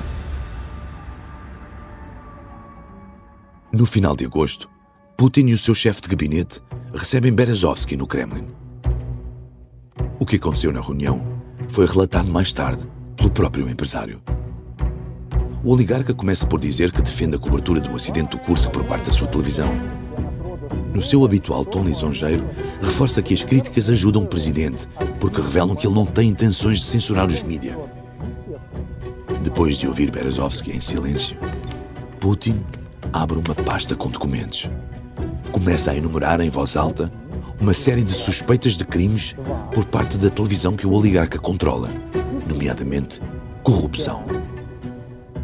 No 3.72 3.86
final 3.86 4.16
de 4.16 4.26
agosto, 4.26 4.68
Putin 5.16 5.46
e 5.46 5.54
o 5.54 5.58
seu 5.58 5.74
chefe 5.74 6.02
de 6.02 6.08
gabinete 6.08 6.60
recebem 6.92 7.32
Berezovsky 7.32 7.96
no 7.96 8.06
Kremlin. 8.06 8.59
O 10.18 10.26
que 10.26 10.36
aconteceu 10.36 10.72
na 10.72 10.80
reunião 10.80 11.22
foi 11.68 11.86
relatado 11.86 12.30
mais 12.30 12.52
tarde 12.52 12.82
pelo 13.16 13.30
próprio 13.30 13.68
empresário. 13.68 14.20
O 15.62 15.72
oligarca 15.72 16.14
começa 16.14 16.46
por 16.46 16.58
dizer 16.58 16.90
que 16.90 17.02
defende 17.02 17.36
a 17.36 17.38
cobertura 17.38 17.80
do 17.80 17.94
acidente 17.94 18.30
do 18.30 18.38
Kursk 18.38 18.70
por 18.70 18.82
parte 18.84 19.06
da 19.06 19.12
sua 19.12 19.28
televisão. 19.28 19.68
No 20.94 21.02
seu 21.02 21.24
habitual 21.24 21.64
tom 21.64 21.84
lisonjeiro, 21.84 22.44
reforça 22.80 23.22
que 23.22 23.34
as 23.34 23.42
críticas 23.42 23.90
ajudam 23.90 24.22
o 24.22 24.26
presidente, 24.26 24.88
porque 25.20 25.40
revelam 25.40 25.76
que 25.76 25.86
ele 25.86 25.94
não 25.94 26.06
tem 26.06 26.30
intenções 26.30 26.78
de 26.78 26.86
censurar 26.86 27.28
os 27.28 27.42
mídia. 27.42 27.78
Depois 29.42 29.76
de 29.76 29.86
ouvir 29.86 30.10
Berezovsky 30.10 30.72
em 30.74 30.80
silêncio, 30.80 31.36
Putin 32.18 32.64
abre 33.12 33.36
uma 33.38 33.54
pasta 33.54 33.94
com 33.94 34.08
documentos. 34.08 34.68
Começa 35.52 35.90
a 35.90 35.96
enumerar 35.96 36.40
em 36.40 36.50
voz 36.50 36.76
alta 36.76 37.12
uma 37.60 37.74
série 37.74 38.02
de 38.02 38.12
suspeitas 38.12 38.72
de 38.72 38.86
crimes 38.86 39.36
por 39.74 39.84
parte 39.84 40.16
da 40.16 40.30
televisão 40.30 40.74
que 40.74 40.86
o 40.86 40.94
oligarca 40.94 41.38
controla, 41.38 41.90
nomeadamente 42.48 43.20
corrupção. 43.62 44.24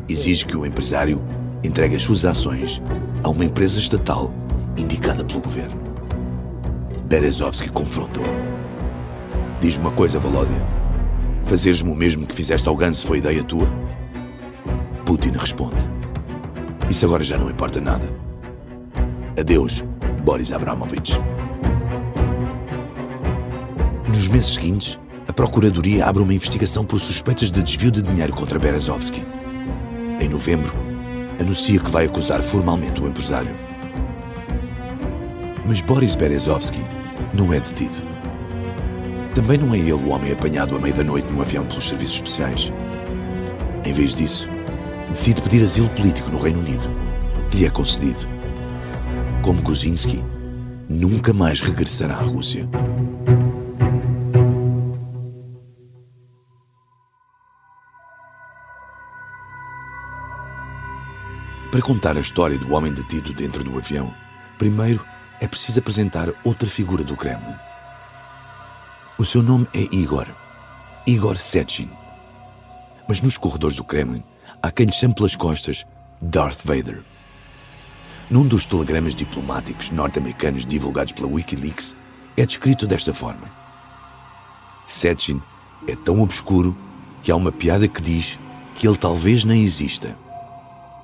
Exige 0.08 0.46
que 0.46 0.56
o 0.56 0.64
empresário 0.64 1.22
entregue 1.62 1.96
as 1.96 2.02
suas 2.02 2.24
ações 2.24 2.80
a 3.22 3.28
uma 3.28 3.44
empresa 3.44 3.78
estatal 3.78 4.32
indicada 4.78 5.22
pelo 5.22 5.42
governo. 5.42 5.78
Berezovsky 7.04 7.68
confrontou. 7.68 8.24
Diz-me 9.60 9.84
uma 9.84 9.92
coisa, 9.92 10.18
Volodya. 10.18 10.62
Fazeres-me 11.44 11.90
o 11.90 11.94
mesmo 11.94 12.26
que 12.26 12.34
fizeste 12.34 12.66
ao 12.66 12.76
Gans 12.76 13.02
foi 13.02 13.18
ideia 13.18 13.44
tua? 13.44 13.68
Putin 15.04 15.32
responde. 15.32 15.76
Isso 16.88 17.04
agora 17.04 17.22
já 17.22 17.36
não 17.36 17.50
importa 17.50 17.80
nada. 17.80 18.08
Adeus, 19.38 19.84
Boris 20.24 20.50
Abramovich. 20.50 21.18
Nos 24.16 24.28
meses 24.28 24.54
seguintes, 24.54 24.98
a 25.28 25.32
Procuradoria 25.32 26.06
abre 26.06 26.22
uma 26.22 26.32
investigação 26.32 26.82
por 26.82 26.98
suspeitas 26.98 27.50
de 27.50 27.62
desvio 27.62 27.90
de 27.90 28.00
dinheiro 28.00 28.32
contra 28.32 28.58
Berezovsky. 28.58 29.22
Em 30.18 30.26
novembro, 30.26 30.72
anuncia 31.38 31.78
que 31.78 31.90
vai 31.90 32.06
acusar 32.06 32.40
formalmente 32.40 32.98
o 32.98 33.06
empresário. 33.06 33.54
Mas 35.66 35.82
Boris 35.82 36.14
Berezovsky 36.14 36.80
não 37.34 37.52
é 37.52 37.60
detido. 37.60 37.94
Também 39.34 39.58
não 39.58 39.74
é 39.74 39.78
ele 39.78 39.92
o 39.92 40.08
homem 40.08 40.32
apanhado 40.32 40.74
à 40.74 40.78
meia-da-noite 40.78 41.30
num 41.30 41.42
avião 41.42 41.66
pelos 41.66 41.86
serviços 41.86 42.14
especiais. 42.14 42.72
Em 43.84 43.92
vez 43.92 44.14
disso, 44.14 44.48
decide 45.10 45.42
pedir 45.42 45.62
asilo 45.62 45.90
político 45.90 46.30
no 46.30 46.40
Reino 46.40 46.60
Unido, 46.60 46.88
que 47.50 47.58
lhe 47.58 47.66
é 47.66 47.70
concedido. 47.70 48.26
Como 49.42 49.60
Kuzinski, 49.60 50.24
nunca 50.88 51.34
mais 51.34 51.60
regressará 51.60 52.14
à 52.14 52.22
Rússia. 52.22 52.66
Para 61.76 61.84
contar 61.84 62.16
a 62.16 62.20
história 62.20 62.56
do 62.56 62.72
homem 62.72 62.90
detido 62.90 63.34
dentro 63.34 63.62
do 63.62 63.76
avião, 63.76 64.10
primeiro 64.56 65.04
é 65.38 65.46
preciso 65.46 65.78
apresentar 65.78 66.30
outra 66.42 66.66
figura 66.66 67.04
do 67.04 67.14
Kremlin. 67.14 67.54
O 69.18 69.26
seu 69.26 69.42
nome 69.42 69.68
é 69.74 69.80
Igor, 69.94 70.26
Igor 71.06 71.36
Sechin. 71.36 71.90
Mas 73.06 73.20
nos 73.20 73.36
corredores 73.36 73.76
do 73.76 73.84
Kremlin 73.84 74.24
há 74.62 74.70
quem 74.70 74.86
lhe 74.86 74.92
chame 74.92 75.14
pelas 75.14 75.36
costas 75.36 75.84
Darth 76.18 76.60
Vader. 76.64 77.04
Num 78.30 78.48
dos 78.48 78.64
telegramas 78.64 79.14
diplomáticos 79.14 79.90
norte-americanos 79.90 80.64
divulgados 80.64 81.12
pela 81.12 81.28
Wikileaks, 81.28 81.94
é 82.38 82.46
descrito 82.46 82.86
desta 82.86 83.12
forma: 83.12 83.52
Sechin 84.86 85.42
é 85.86 85.94
tão 85.94 86.22
obscuro 86.22 86.74
que 87.22 87.30
há 87.30 87.36
uma 87.36 87.52
piada 87.52 87.86
que 87.86 88.00
diz 88.00 88.38
que 88.74 88.88
ele 88.88 88.96
talvez 88.96 89.44
nem 89.44 89.62
exista 89.62 90.16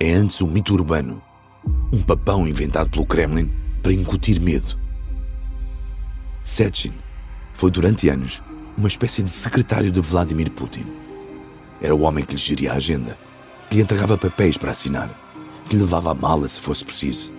é 0.02 0.14
antes 0.14 0.42
um 0.42 0.48
mito 0.48 0.74
urbano, 0.74 1.22
um 1.92 2.02
papão 2.02 2.48
inventado 2.48 2.90
pelo 2.90 3.06
Kremlin 3.06 3.48
para 3.80 3.92
incutir 3.92 4.40
medo. 4.40 4.76
Sechin 6.42 6.92
foi 7.54 7.70
durante 7.70 8.08
anos 8.08 8.42
uma 8.76 8.88
espécie 8.88 9.22
de 9.22 9.30
secretário 9.30 9.92
de 9.92 10.00
Vladimir 10.00 10.50
Putin. 10.50 10.84
Era 11.80 11.94
o 11.94 12.00
homem 12.00 12.24
que 12.24 12.34
lhe 12.34 12.40
geria 12.40 12.72
a 12.72 12.76
agenda, 12.78 13.16
que 13.70 13.76
lhe 13.76 13.82
entregava 13.82 14.18
papéis 14.18 14.56
para 14.56 14.72
assinar, 14.72 15.08
que 15.68 15.76
lhe 15.76 15.82
levava 15.82 16.10
a 16.10 16.14
mala 16.14 16.48
se 16.48 16.58
fosse 16.58 16.84
preciso. 16.84 17.32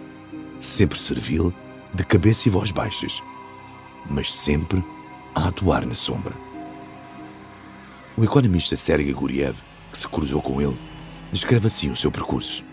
Sempre 0.61 0.97
servil, 0.97 1.53
de 1.93 2.05
cabeça 2.05 2.47
e 2.47 2.51
voz 2.51 2.71
baixas, 2.71 3.21
mas 4.09 4.33
sempre 4.33 4.81
a 5.35 5.49
atuar 5.49 5.85
na 5.85 5.95
sombra. 5.95 6.33
O 8.15 8.23
economista 8.23 8.77
Sergei 8.77 9.11
Guriev, 9.11 9.57
que 9.91 9.97
se 9.97 10.07
cruzou 10.07 10.41
com 10.41 10.61
ele, 10.61 10.79
descreve 11.33 11.67
assim 11.67 11.91
o 11.91 11.95
seu 11.95 12.11
percurso. 12.11 12.63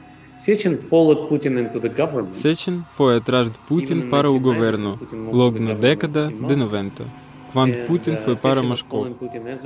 Sechin 2.30 2.84
foi 2.90 3.16
atrás 3.16 3.50
de 3.50 3.58
Putin 3.58 4.08
para 4.08 4.30
o 4.30 4.38
governo, 4.40 4.98
logo 5.32 5.58
na 5.58 5.74
década 5.74 6.28
de 6.28 6.56
90, 6.56 7.04
quando 7.52 7.84
Putin 7.86 8.16
foi 8.16 8.36
para 8.36 8.62
Moscou. 8.62 9.14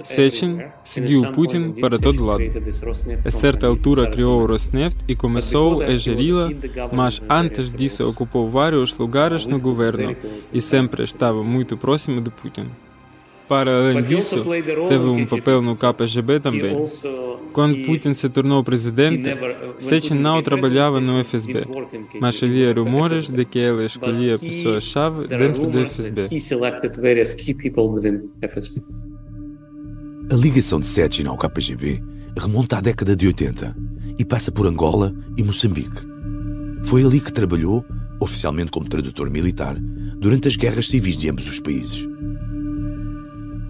Sechin 0.02 0.62
seguiu 0.82 1.30
Putin 1.30 1.72
para 1.72 1.96
todo 1.98 2.24
lado. 2.24 2.42
A 3.24 3.30
certa 3.30 3.68
altura 3.68 4.10
criou 4.10 4.42
o 4.42 4.46
Rosneft 4.46 4.98
e 5.06 5.14
começou 5.14 5.80
a 5.80 5.96
geri-la, 5.96 6.50
mas 6.92 7.22
antes 7.28 7.70
disso 7.70 8.08
ocupou 8.08 8.50
vários 8.50 8.96
lugares 8.98 9.46
no 9.46 9.60
governo 9.60 10.16
e 10.52 10.60
sempre 10.60 11.04
estava 11.04 11.44
muito 11.44 11.76
próximo 11.76 12.20
de 12.20 12.30
Putin. 12.30 12.66
Para 13.48 13.76
além 13.76 14.02
disso, 14.02 14.44
teve 14.88 15.04
um 15.04 15.26
papel 15.26 15.60
no 15.60 15.76
KGB 15.76 16.40
também. 16.40 16.84
Quando 17.52 17.84
Putin 17.84 18.14
se 18.14 18.28
tornou 18.28 18.64
presidente, 18.64 19.28
uh, 19.28 19.74
Sechin 19.78 20.14
não 20.14 20.42
trabalhava 20.42 21.00
no 21.00 21.22
FSB, 21.22 21.62
mas 22.20 22.42
havia 22.42 22.72
rumores 22.72 23.28
de 23.28 23.44
que 23.44 23.60
ele 23.60 23.84
escolhia 23.84 24.36
pessoas-chave 24.38 25.28
dentro 25.28 25.66
do 25.68 25.86
FSB. 25.86 26.22
A 30.32 30.34
ligação 30.34 30.80
de 30.80 30.86
Sechin 30.86 31.26
ao 31.26 31.38
KGB 31.38 32.02
remonta 32.36 32.78
à 32.78 32.80
década 32.80 33.14
de 33.14 33.26
80 33.28 33.76
e 34.18 34.24
passa 34.24 34.50
por 34.50 34.66
Angola 34.66 35.14
e 35.36 35.42
Moçambique. 35.44 36.02
Foi 36.84 37.04
ali 37.04 37.20
que 37.20 37.32
trabalhou, 37.32 37.84
oficialmente 38.20 38.70
como 38.70 38.88
tradutor 38.88 39.30
militar, 39.30 39.76
durante 40.18 40.48
as 40.48 40.56
guerras 40.56 40.88
civis 40.88 41.16
de 41.16 41.30
ambos 41.30 41.46
os 41.46 41.60
países. 41.60 42.13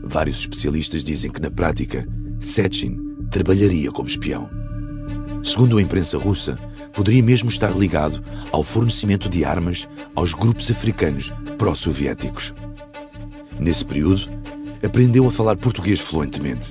Vários 0.07 0.39
especialistas 0.39 1.03
dizem 1.03 1.31
que, 1.31 1.41
na 1.41 1.51
prática, 1.51 2.07
Sechin 2.39 2.99
trabalharia 3.31 3.91
como 3.91 4.09
espião. 4.09 4.51
Segundo 5.43 5.79
a 5.79 5.83
imprensa 5.83 6.19
russa, 6.19 6.59
poderia 6.95 7.23
mesmo 7.23 7.49
estar 7.49 7.77
ligado 7.77 8.23
ao 8.53 8.63
fornecimento 8.63 9.29
de 9.29 9.45
armas 9.45 9.89
aos 10.15 10.35
grupos 10.35 10.71
africanos 10.71 11.33
pró-soviéticos. 11.59 12.55
Nesse 13.59 13.85
período, 13.85 14.29
aprendeu 14.85 15.27
a 15.27 15.31
falar 15.31 15.57
português 15.57 16.01
fluentemente, 16.01 16.71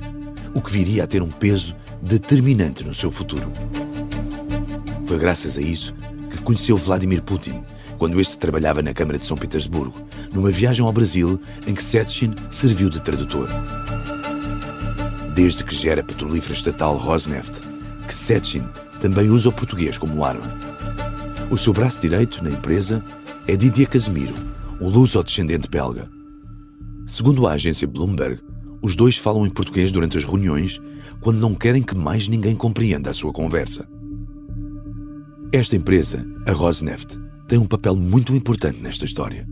o 0.54 0.62
que 0.62 0.72
viria 0.72 1.04
a 1.04 1.08
ter 1.08 1.22
um 1.22 1.32
peso 1.32 1.76
determinante 2.02 2.84
no 2.84 2.94
seu 2.94 3.12
futuro. 3.12 3.52
Foi 5.06 5.18
graças 5.18 5.58
a 5.58 5.62
isso 5.62 5.94
que 6.30 6.42
conheceu 6.42 6.78
Vladimir 6.78 7.22
Putin 7.24 7.64
quando 7.98 8.20
este 8.20 8.38
trabalhava 8.38 8.82
na 8.82 8.94
Câmara 8.94 9.18
de 9.18 9.26
São 9.26 9.38
Petersburgo, 9.38 9.96
numa 10.34 10.52
viagem 10.52 10.86
ao 10.86 10.92
Brasil 10.92 11.40
em 11.66 11.74
que 11.74 11.84
Setchin 11.84 12.34
serviu 12.50 12.90
de 12.90 13.02
tradutor. 13.02 13.50
Desde 15.36 15.64
que 15.64 15.74
gera 15.74 16.02
a 16.02 16.04
petrolífera 16.04 16.56
estatal 16.56 16.98
Rosneft, 16.98 17.62
que 18.08 18.14
Setchin 18.14 18.64
também 19.02 19.30
usa 19.30 19.50
o 19.50 19.54
português 19.54 19.98
como 19.98 20.24
arma. 20.24 20.54
O 21.50 21.58
seu 21.58 21.74
braço 21.74 22.00
direito 22.00 22.44
na 22.44 22.52
empresa 22.52 23.04
é 23.48 23.56
Didier 23.56 23.90
Casemiro, 23.90 24.34
um 24.80 24.90
luso-descendente 24.90 25.70
belga. 25.70 26.10
Segundo 27.06 27.48
a 27.48 27.54
agência 27.54 27.88
Bloomberg, 27.88 28.42
os 28.82 28.96
dois 28.96 29.18
falam 29.18 29.46
em 29.46 29.50
português 29.50 29.92
durante 29.92 30.18
as 30.18 30.24
reuniões 30.24 30.82
quando 31.22 31.40
não 31.40 31.56
querem 31.56 31.82
que 31.82 31.98
mais 31.98 32.28
ninguém 32.28 32.56
compreenda 32.56 33.10
a 33.10 33.14
sua 33.14 33.32
conversa. 33.32 33.88
Esta 35.52 35.76
empresa, 35.76 36.26
a 36.48 36.52
Rosneft, 36.52 37.18
tem 37.48 37.60
um 37.60 37.68
papel 37.68 37.96
muito 37.96 38.34
importante 38.34 38.82
nesta 38.82 39.06
história. 39.06 39.48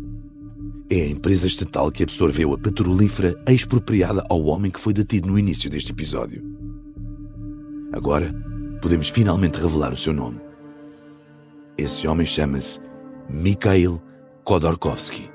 É 0.90 1.02
a 1.04 1.10
empresa 1.10 1.48
estatal 1.48 1.92
que 1.92 2.04
absorveu 2.04 2.54
a 2.54 2.58
petrolífera 2.58 3.42
expropriada 3.48 4.26
ao 4.30 4.44
homem 4.44 4.72
que 4.72 4.80
foi 4.80 4.94
detido 4.94 5.28
no 5.28 5.40
início 5.40 5.70
deste 5.70 5.92
episódio. 5.92 6.44
Agora, 7.94 8.34
podemos 8.82 9.10
finalmente 9.10 9.60
revelar 9.60 9.94
o 9.94 9.98
seu 9.98 10.14
nome. 10.14 10.40
Esse 11.78 12.08
homem 12.08 12.26
chama-se 12.26 12.80
Mikhail 13.30 14.02
Khodorkovsky. 14.44 15.30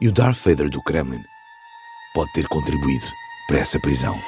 E 0.00 0.08
o 0.08 0.12
Darth 0.12 0.38
Vader 0.44 0.70
do 0.70 0.82
Kremlin 0.82 1.20
pode 2.14 2.32
ter 2.32 2.46
contribuído 2.48 3.06
para 3.46 3.58
essa 3.58 3.78
prisão. 3.80 4.18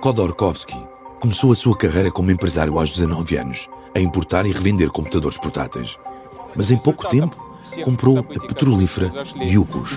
Khodorkovsky 0.00 0.93
Começou 1.20 1.52
a 1.52 1.54
sua 1.54 1.76
carreira 1.76 2.10
como 2.10 2.30
empresário 2.30 2.78
aos 2.78 2.90
19 2.90 3.36
anos, 3.36 3.68
a 3.94 4.00
importar 4.00 4.46
e 4.46 4.52
revender 4.52 4.90
computadores 4.90 5.38
portáteis. 5.38 5.96
Mas 6.54 6.70
em 6.70 6.76
pouco 6.76 7.08
tempo, 7.08 7.36
comprou 7.82 8.18
a 8.18 8.22
petrolífera 8.22 9.10
Yukos. 9.40 9.94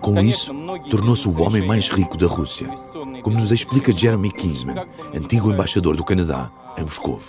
Com 0.00 0.20
isso, 0.20 0.52
tornou-se 0.90 1.28
o 1.28 1.40
homem 1.40 1.64
mais 1.64 1.88
rico 1.88 2.16
da 2.18 2.26
Rússia, 2.26 2.68
como 3.22 3.38
nos 3.38 3.52
explica 3.52 3.92
Jeremy 3.92 4.32
Kinsman, 4.32 4.74
antigo 5.14 5.50
embaixador 5.52 5.96
do 5.96 6.04
Canadá 6.04 6.50
em 6.76 6.82
Moscou. 6.82 7.20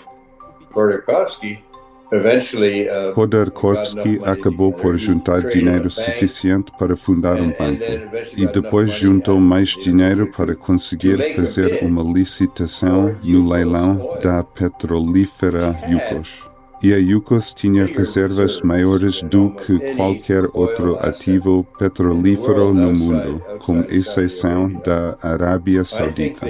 Khodorkovsky 3.14 4.20
acabou 4.24 4.72
por 4.72 4.96
juntar 4.96 5.42
dinheiro 5.42 5.90
suficiente 5.90 6.72
para 6.78 6.96
fundar 6.96 7.40
um 7.40 7.52
banco. 7.52 7.84
e 8.36 8.46
depois 8.46 8.90
juntou 8.92 9.40
mais 9.40 9.70
dinheiro 9.70 10.30
para 10.30 10.54
conseguir 10.54 11.34
fazer 11.34 11.82
uma 11.82 12.02
licitação 12.02 13.14
no 13.22 13.48
leilão 13.48 14.18
da 14.22 14.42
petrolífera 14.42 15.78
Yukos. 15.88 16.53
E 16.82 16.92
a 16.92 16.98
Yukos 16.98 17.54
tinha 17.54 17.86
reservas 17.86 18.60
maiores 18.60 19.22
do 19.22 19.50
que 19.50 19.94
qualquer 19.94 20.44
outro 20.52 20.98
ativo 21.00 21.64
petrolífero 21.78 22.74
no 22.74 22.92
mundo, 22.92 23.42
com 23.60 23.80
exceção 23.88 24.68
da 24.84 25.16
Arábia 25.22 25.82
Saudita. 25.84 26.46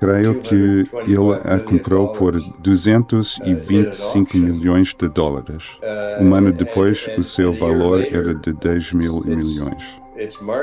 Creio 0.00 0.40
que 0.40 0.54
ele 0.54 1.16
a 1.44 1.58
comprou 1.58 2.08
por 2.08 2.40
225 2.60 4.36
milhões 4.36 4.94
de 4.94 5.08
dólares. 5.08 5.78
Um 6.20 6.34
ano 6.34 6.52
depois, 6.52 7.08
o 7.18 7.22
seu 7.22 7.52
valor 7.52 8.02
era 8.02 8.34
de 8.34 8.52
10 8.52 8.92
mil 8.94 9.22
milhões. 9.24 10.02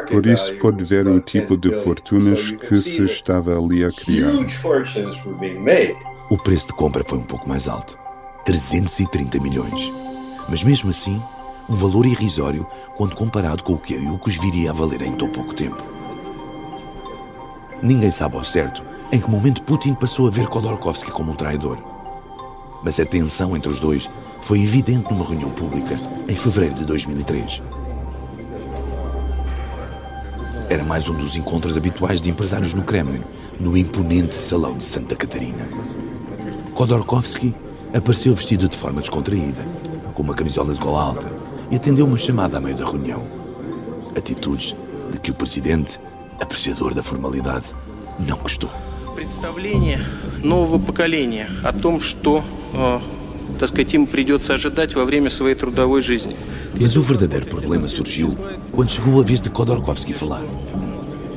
Por 0.10 0.26
isso, 0.26 0.56
pode 0.56 0.84
ver 0.84 1.08
o 1.08 1.20
tipo 1.20 1.58
de 1.58 1.72
fortunas 1.72 2.52
que 2.52 2.78
se 2.78 3.04
estava 3.04 3.58
ali 3.58 3.84
a 3.84 3.92
criar. 3.92 4.32
O 6.30 6.38
preço 6.38 6.68
de 6.68 6.74
compra 6.74 7.04
foi 7.06 7.18
um 7.18 7.24
pouco 7.24 7.48
mais 7.48 7.68
alto 7.68 8.01
330 8.46 9.40
milhões. 9.40 9.92
Mas 10.50 10.64
mesmo 10.64 10.90
assim, 10.90 11.22
um 11.70 11.76
valor 11.76 12.06
irrisório 12.06 12.66
quando 12.96 13.16
comparado 13.16 13.64
com 13.64 13.74
o 13.74 13.78
que 13.78 13.96
a 13.96 13.98
Yukos 13.98 14.36
viria 14.36 14.72
a 14.72 14.74
valer 14.74 15.02
em 15.04 15.14
tão 15.14 15.30
pouco 15.30 15.54
tempo. 15.54 15.82
Ninguém 17.82 18.12
sabe 18.12 18.36
ao 18.36 18.44
certo 18.44 18.84
em 19.12 19.20
que 19.20 19.30
momento 19.30 19.64
Putin 19.64 19.94
passou 19.94 20.28
a 20.28 20.30
ver 20.30 20.48
Khodorkovsky 20.48 21.12
como 21.12 21.32
um 21.32 21.36
traidor. 21.36 21.78
Mas 22.84 23.00
a 23.00 23.06
tensão 23.06 23.56
entre 23.56 23.72
os 23.72 23.80
dois 23.80 24.10
foi 24.42 24.62
evidente 24.62 25.12
numa 25.12 25.26
reunião 25.26 25.52
pública 25.52 26.00
em 26.28 26.36
fevereiro 26.36 26.76
de 26.76 26.86
2003. 26.86 27.62
Era 30.70 30.84
mais 30.84 31.10
um 31.10 31.14
dos 31.14 31.36
encontros 31.36 31.76
habituais 31.76 32.22
de 32.22 32.30
empresários 32.30 32.74
no 32.74 32.84
Kremlin, 32.84 33.24
no 33.60 33.76
imponente 33.76 34.36
Salão 34.36 34.78
de 34.78 34.84
Santa 34.84 35.16
Catarina. 35.16 35.68
Khodorkovsky 36.74 37.54
apareceu 37.95 38.35
vestido 38.35 38.69
de 38.69 38.77
forma 38.77 39.01
descontraída, 39.01 39.65
com 40.15 40.23
uma 40.23 40.35
camisola 40.35 40.73
de 40.73 40.81
gola 40.81 41.03
alta, 41.03 41.31
e 41.71 41.77
atendeu 41.77 42.07
uma 42.07 42.19
chamada 42.19 42.59
a 42.59 42.61
meio 42.61 42.77
da 42.77 42.85
reunião. 42.85 43.23
Atitudes 44.17 44.75
de 45.11 45.19
que 45.19 45.31
o 45.31 45.35
presidente, 45.35 45.99
apreciador 46.41 46.95
da 46.95 47.03
formalidade, 47.03 47.67
não 48.19 48.39
gostou. 48.39 48.71
Представление 49.15 50.01
нового 50.43 50.79
поколения 50.79 51.49
о 51.63 51.73
том, 51.73 52.01
что, 52.01 52.43
так 53.59 53.69
сказать, 53.69 53.95
им 53.95 54.07
придется 54.07 54.55
ожидать 54.55 54.95
во 54.95 55.05
время 55.05 55.31
своей 55.31 55.55
трудовой 55.55 56.01
жизни. 56.01 56.37
Mas 56.79 56.97
o 56.97 57.03
verdadeiro 57.03 57.47
problema 57.47 57.89
surgiu 57.89 58.37
quando 58.73 58.91
chegou 58.91 59.21
a 59.21 59.25
vez 59.25 59.41
de 59.41 59.49
Khodorkovsky 59.49 60.13
falar. 60.13 60.43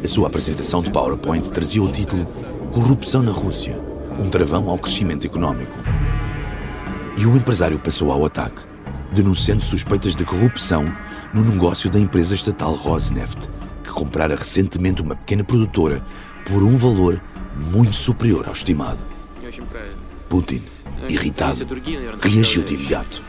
A 0.03 0.07
sua 0.07 0.27
apresentação 0.27 0.81
de 0.81 0.91
PowerPoint 0.91 1.49
trazia 1.51 1.81
o 1.81 1.89
título 1.91 2.27
Corrupção 2.73 3.21
na 3.23 3.31
Rússia, 3.31 3.79
um 4.19 4.29
travão 4.29 4.69
ao 4.69 4.77
crescimento 4.77 5.25
econômico. 5.25 5.71
E 7.17 7.25
o 7.25 7.35
empresário 7.35 7.79
passou 7.79 8.11
ao 8.11 8.25
ataque, 8.25 8.61
denunciando 9.11 9.61
suspeitas 9.61 10.15
de 10.15 10.23
corrupção 10.23 10.95
no 11.33 11.43
negócio 11.43 11.89
da 11.89 11.99
empresa 11.99 12.35
estatal 12.35 12.73
Rosneft, 12.73 13.49
que 13.83 13.89
comprara 13.89 14.35
recentemente 14.35 15.01
uma 15.01 15.15
pequena 15.15 15.43
produtora 15.43 16.03
por 16.45 16.63
um 16.63 16.77
valor 16.77 17.21
muito 17.55 17.93
superior 17.93 18.47
ao 18.47 18.53
estimado. 18.53 18.99
Putin, 20.29 20.61
irritado, 21.09 21.65
reagiu 22.21 22.63
de 22.63 22.75
imediato. 22.75 23.21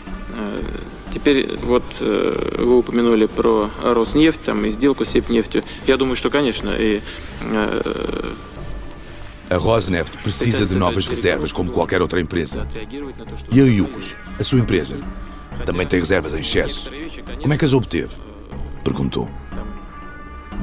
Теперь 1.12 1.57
вот 1.57 1.83
вы 1.98 2.79
упомянули 2.79 3.26
про 3.26 3.68
Роснефть, 3.83 4.42
там 4.44 4.64
и 4.64 4.70
сделку 4.70 5.05
с 5.05 5.09
Сепнефтью. 5.09 5.64
Я 5.87 5.96
думаю, 5.96 6.14
что, 6.14 6.31
конечно, 6.31 6.70
и 6.70 7.03
a 9.49 9.58
Rosneft 9.58 10.17
precisa 10.17 10.65
de 10.65 10.75
novas 10.75 11.05
reservas, 11.05 11.51
como 11.51 11.71
qualquer 11.71 12.01
outra 12.01 12.19
empresa. 12.19 12.67
E 13.51 13.62
a 13.62 13.63
Yukos, 13.63 14.15
a 14.39 14.43
sua 14.43 14.60
empresa, 14.60 14.97
também 15.65 15.86
tem 15.86 15.99
reservas 15.99 16.34
em 16.34 16.39
excesso. 16.39 16.89
Como 17.41 17.53
é 17.53 17.58
que 17.58 17.65
as 17.65 17.73
obteve? 17.73 18.13
Perguntou. 18.84 19.29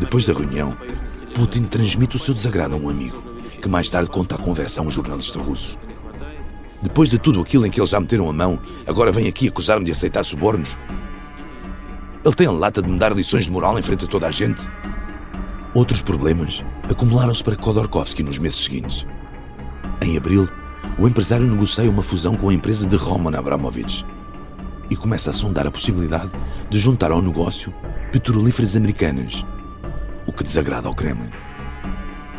Depois 0.01 0.25
da 0.25 0.33
reunião, 0.33 0.77
Putin 1.35 1.65
transmite 1.65 2.17
o 2.17 2.19
seu 2.19 2.35
desagrado 2.35 2.75
a 2.75 2.79
um 2.79 2.89
amigo, 2.89 3.23
que 3.61 3.69
mais 3.69 3.89
tarde 3.89 4.11
conta 4.11 4.35
a 4.35 4.39
conversa 4.39 4.81
a 4.81 4.85
um 4.85 4.91
jornalista 4.91 5.39
russo. 5.39 5.79
Depois 6.83 7.09
de 7.09 7.19
tudo 7.19 7.41
aquilo 7.41 7.65
em 7.65 7.71
que 7.71 7.79
eles 7.79 7.91
já 7.91 8.01
meteram 8.01 8.29
a 8.29 8.33
mão, 8.33 8.59
agora 8.87 9.13
vem 9.13 9.29
aqui 9.29 9.47
acusar-me 9.47 9.85
de 9.85 9.93
aceitar 9.93 10.25
subornos? 10.25 10.77
Ele 12.25 12.35
tem 12.35 12.49
a 12.49 12.53
lata 12.53 12.83
de 12.83 12.91
me 12.91 12.99
dar 12.99 13.13
lições 13.15 13.45
de 13.45 13.51
moral 13.51 13.79
em 13.79 13.83
frente 13.83 14.05
a 14.05 14.09
toda 14.09 14.27
a 14.27 14.31
gente? 14.31 14.61
Outros 15.73 16.03
problemas 16.03 16.65
acumularam-se 16.91 17.43
para 17.43 17.57
Khodorkovsky 17.57 18.23
nos 18.23 18.39
meses 18.39 18.63
seguintes. 18.63 19.07
Em 20.01 20.17
abril, 20.17 20.49
o 20.99 21.07
empresário 21.07 21.47
negocia 21.47 21.89
uma 21.89 22.03
fusão 22.03 22.35
com 22.35 22.49
a 22.49 22.55
empresa 22.55 22.87
de 22.87 22.97
Roman 22.97 23.37
Abramovich 23.37 24.05
e 24.91 24.97
começa 24.97 25.31
a 25.31 25.33
sondar 25.33 25.67
a 25.67 25.71
possibilidade 25.71 26.31
de 26.69 26.79
juntar 26.79 27.11
ao 27.11 27.23
negócio 27.23 27.73
petrolíferas 28.11 28.77
americanas, 28.77 29.45
o 30.27 30.33
que 30.33 30.45
desagrada 30.45 30.89
ao 30.89 30.95
Kremlin. 30.95 31.31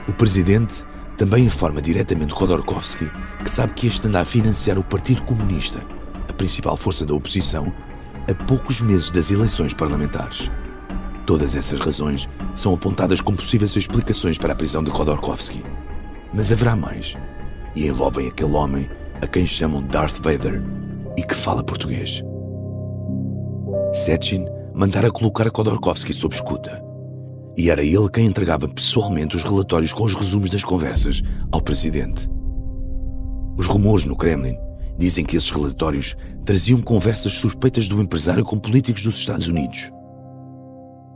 O 0.07 0.13
presidente 0.13 0.83
também 1.17 1.45
informa 1.45 1.81
diretamente 1.81 2.33
Khodorkovsky 2.33 3.09
que 3.43 3.49
sabe 3.49 3.73
que 3.73 3.87
este 3.87 4.07
anda 4.07 4.21
a 4.21 4.25
financiar 4.25 4.77
o 4.77 4.83
Partido 4.83 5.23
Comunista, 5.23 5.83
a 6.29 6.33
principal 6.33 6.77
força 6.77 7.05
da 7.05 7.13
oposição, 7.13 7.73
a 8.29 8.43
poucos 8.45 8.81
meses 8.81 9.09
das 9.09 9.31
eleições 9.31 9.73
parlamentares. 9.73 10.49
Todas 11.25 11.55
essas 11.55 11.79
razões 11.79 12.27
são 12.53 12.73
apontadas 12.73 13.21
como 13.21 13.37
possíveis 13.37 13.75
explicações 13.75 14.37
para 14.37 14.51
a 14.53 14.55
prisão 14.55 14.83
de 14.83 14.91
Khodorkovsky. 14.91 15.63
Mas 16.33 16.51
haverá 16.51 16.75
mais, 16.75 17.15
e 17.75 17.87
envolvem 17.87 18.27
aquele 18.27 18.51
homem 18.51 18.89
a 19.21 19.27
quem 19.27 19.47
chamam 19.47 19.81
Darth 19.81 20.21
Vader 20.21 20.61
e 21.17 21.23
que 21.23 21.33
fala 21.33 21.63
português. 21.63 22.21
Sechin 23.93 24.45
mandara 24.73 25.09
colocar 25.11 25.49
Khodorkovsky 25.49 26.13
sob 26.13 26.35
escuta, 26.35 26.83
e 27.55 27.69
era 27.69 27.83
ele 27.83 28.09
quem 28.09 28.25
entregava 28.25 28.67
pessoalmente 28.67 29.37
os 29.37 29.43
relatórios 29.43 29.93
com 29.93 30.03
os 30.03 30.15
resumos 30.15 30.49
das 30.49 30.63
conversas 30.63 31.21
ao 31.51 31.61
presidente. 31.61 32.29
Os 33.55 33.67
rumores 33.67 34.03
no 34.03 34.17
Kremlin 34.17 34.57
dizem 34.97 35.23
que 35.23 35.37
esses 35.37 35.51
relatórios 35.51 36.17
traziam 36.43 36.81
conversas 36.81 37.33
suspeitas 37.33 37.87
do 37.87 38.01
empresário 38.01 38.43
com 38.43 38.57
políticos 38.57 39.03
dos 39.03 39.15
Estados 39.15 39.47
Unidos 39.47 39.91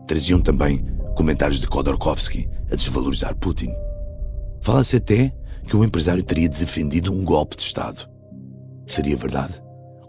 traziam 0.08 0.40
também 0.40 0.84
comentários 1.16 1.60
de 1.60 1.68
Khodorkovsky 1.68 2.50
a 2.72 2.76
desvalorizar 2.76 3.36
Putin. 3.36 3.72
Fala-se 4.62 4.96
até 4.96 5.34
que 5.68 5.76
o 5.76 5.84
empresário 5.84 6.24
teria 6.24 6.48
defendido 6.48 7.12
um 7.12 7.24
golpe 7.24 7.56
de 7.56 7.64
Estado. 7.64 8.10
Seria 8.86 9.18
verdade? 9.18 9.62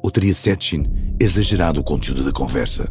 Ou 0.03 0.11
teria 0.11 0.33
Sechin 0.33 0.87
exagerado 1.19 1.81
o 1.81 1.85
conteúdo 1.85 2.25
da 2.25 2.33
conversa? 2.33 2.89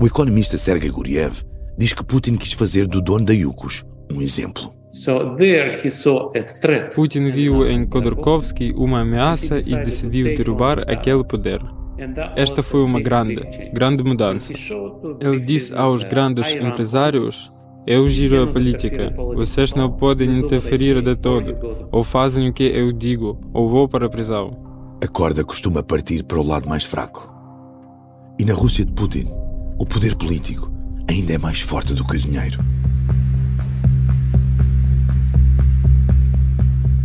O 0.00 0.06
economista 0.06 0.56
Sergei 0.56 0.90
Guriev 0.90 1.42
diz 1.76 1.92
que 1.92 2.04
Putin 2.04 2.36
quis 2.36 2.52
fazer 2.52 2.86
do 2.86 3.00
dono 3.00 3.24
da 3.24 3.32
Yukos 3.32 3.84
um 4.12 4.22
exemplo. 4.22 4.72
Putin 6.94 7.30
viu 7.32 7.68
em 7.68 7.84
Khodorkovsky 7.84 8.72
uma 8.76 9.00
ameaça 9.00 9.58
e 9.58 9.82
decidiu 9.82 10.36
derrubar 10.36 10.88
aquele 10.88 11.24
poder. 11.24 11.60
Esta 12.36 12.62
foi 12.62 12.82
uma 12.82 13.00
grande, 13.00 13.40
grande 13.72 14.02
mudança. 14.02 14.52
Ele 15.20 15.40
disse 15.40 15.74
aos 15.74 16.02
grandes 16.04 16.54
empresários: 16.54 17.52
Eu 17.86 18.08
giro 18.08 18.42
a 18.42 18.46
política, 18.46 19.14
vocês 19.34 19.74
não 19.74 19.90
podem 19.90 20.38
interferir 20.38 21.00
de 21.02 21.16
todo. 21.16 21.56
Ou 21.90 22.04
fazem 22.04 22.48
o 22.48 22.52
que 22.52 22.64
eu 22.64 22.92
digo, 22.92 23.38
ou 23.52 23.68
vou 23.68 23.88
para 23.88 24.06
a 24.06 24.10
prisão. 24.10 24.56
A 25.02 25.06
corda 25.06 25.44
costuma 25.44 25.82
partir 25.82 26.24
para 26.24 26.38
o 26.38 26.42
lado 26.42 26.68
mais 26.68 26.84
fraco. 26.84 27.32
E 28.38 28.44
na 28.44 28.54
Rússia 28.54 28.84
de 28.84 28.92
Putin, 28.92 29.26
o 29.78 29.86
poder 29.86 30.16
político 30.16 30.72
ainda 31.08 31.34
é 31.34 31.38
mais 31.38 31.60
forte 31.60 31.94
do 31.94 32.04
que 32.04 32.16
o 32.16 32.18
dinheiro. 32.18 32.58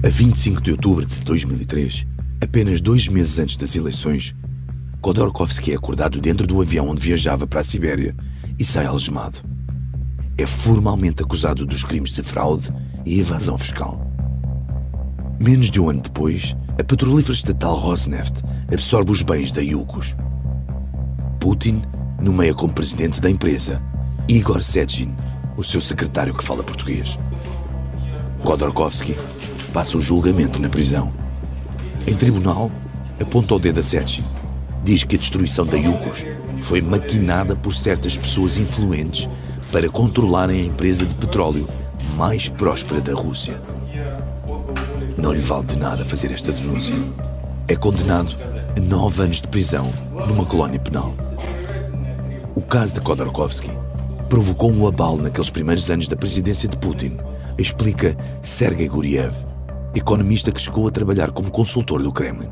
A 0.03 0.07
25 0.09 0.61
de 0.61 0.71
outubro 0.71 1.05
de 1.05 1.23
2003, 1.25 2.07
apenas 2.41 2.79
dois 2.79 3.07
meses 3.09 3.37
antes 3.37 3.57
das 3.57 3.75
eleições, 3.75 4.33
Khodorkovsky 5.01 5.71
é 5.71 5.75
acordado 5.75 6.19
dentro 6.19 6.45
do 6.45 6.61
avião 6.61 6.89
onde 6.89 7.01
viajava 7.01 7.47
para 7.47 7.61
a 7.61 7.63
Sibéria 7.63 8.13
e 8.57 8.65
sai 8.65 8.85
algemado. 8.85 9.39
É 10.37 10.45
formalmente 10.45 11.23
acusado 11.23 11.65
dos 11.65 11.83
crimes 11.83 12.11
de 12.11 12.21
fraude 12.21 12.69
e 13.05 13.19
evasão 13.19 13.57
fiscal. 13.57 14.05
Menos 15.41 15.71
de 15.71 15.79
um 15.79 15.89
ano 15.89 16.01
depois, 16.01 16.55
a 16.77 16.83
petrolífera 16.83 17.33
estatal 17.33 17.75
Rosneft 17.75 18.43
absorve 18.71 19.11
os 19.11 19.21
bens 19.21 19.53
da 19.53 19.61
Yukos. 19.61 20.15
Putin 21.39 21.81
nomeia 22.21 22.53
como 22.53 22.73
presidente 22.73 23.21
da 23.21 23.29
empresa 23.29 23.81
Igor 24.27 24.61
Sechin, 24.61 25.15
o 25.55 25.63
seu 25.63 25.79
secretário 25.79 26.35
que 26.35 26.43
fala 26.43 26.61
português. 26.61 27.17
Khodorkovsky 28.43 29.15
passa 29.71 29.97
o 29.97 30.01
julgamento 30.01 30.59
na 30.59 30.67
prisão. 30.67 31.13
Em 32.05 32.15
tribunal, 32.15 32.69
aponta 33.19 33.55
o 33.55 33.59
dedo 33.59 33.79
a 33.79 33.83
Sechin 33.83 34.23
diz 34.83 35.03
que 35.03 35.15
a 35.15 35.19
destruição 35.19 35.65
da 35.65 35.77
Yukos 35.77 36.25
foi 36.61 36.81
maquinada 36.81 37.55
por 37.55 37.73
certas 37.73 38.17
pessoas 38.17 38.57
influentes 38.57 39.27
para 39.71 39.89
controlarem 39.89 40.61
a 40.61 40.65
empresa 40.65 41.05
de 41.05 41.13
petróleo 41.15 41.67
mais 42.15 42.49
próspera 42.49 43.01
da 43.01 43.13
Rússia. 43.13 43.61
Não 45.17 45.33
lhe 45.33 45.41
vale 45.41 45.65
de 45.65 45.77
nada 45.77 46.05
fazer 46.05 46.31
esta 46.31 46.51
denúncia. 46.51 46.95
É 47.67 47.75
condenado 47.75 48.35
a 48.75 48.79
nove 48.79 49.21
anos 49.21 49.41
de 49.41 49.47
prisão 49.47 49.91
numa 50.27 50.45
colónia 50.45 50.79
penal. 50.79 51.13
O 52.55 52.61
caso 52.61 52.93
de 52.93 53.01
Khodorkovsky 53.01 53.69
provocou 54.29 54.71
um 54.71 54.87
abalo 54.87 55.21
naqueles 55.21 55.49
primeiros 55.49 55.89
anos 55.89 56.07
da 56.07 56.15
presidência 56.15 56.69
de 56.69 56.77
Putin, 56.77 57.17
explica 57.57 58.15
Sergei 58.41 58.87
Guriev, 58.87 59.33
economista 59.93 60.51
que 60.51 60.61
chegou 60.61 60.87
a 60.87 60.91
trabalhar 60.91 61.31
como 61.31 61.51
consultor 61.51 62.01
do 62.01 62.11
Kremlin. 62.11 62.49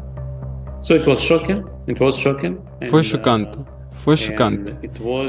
Foi 2.89 3.03
chocante. 3.03 3.57
Foi 3.91 4.15
chocante. 4.15 4.73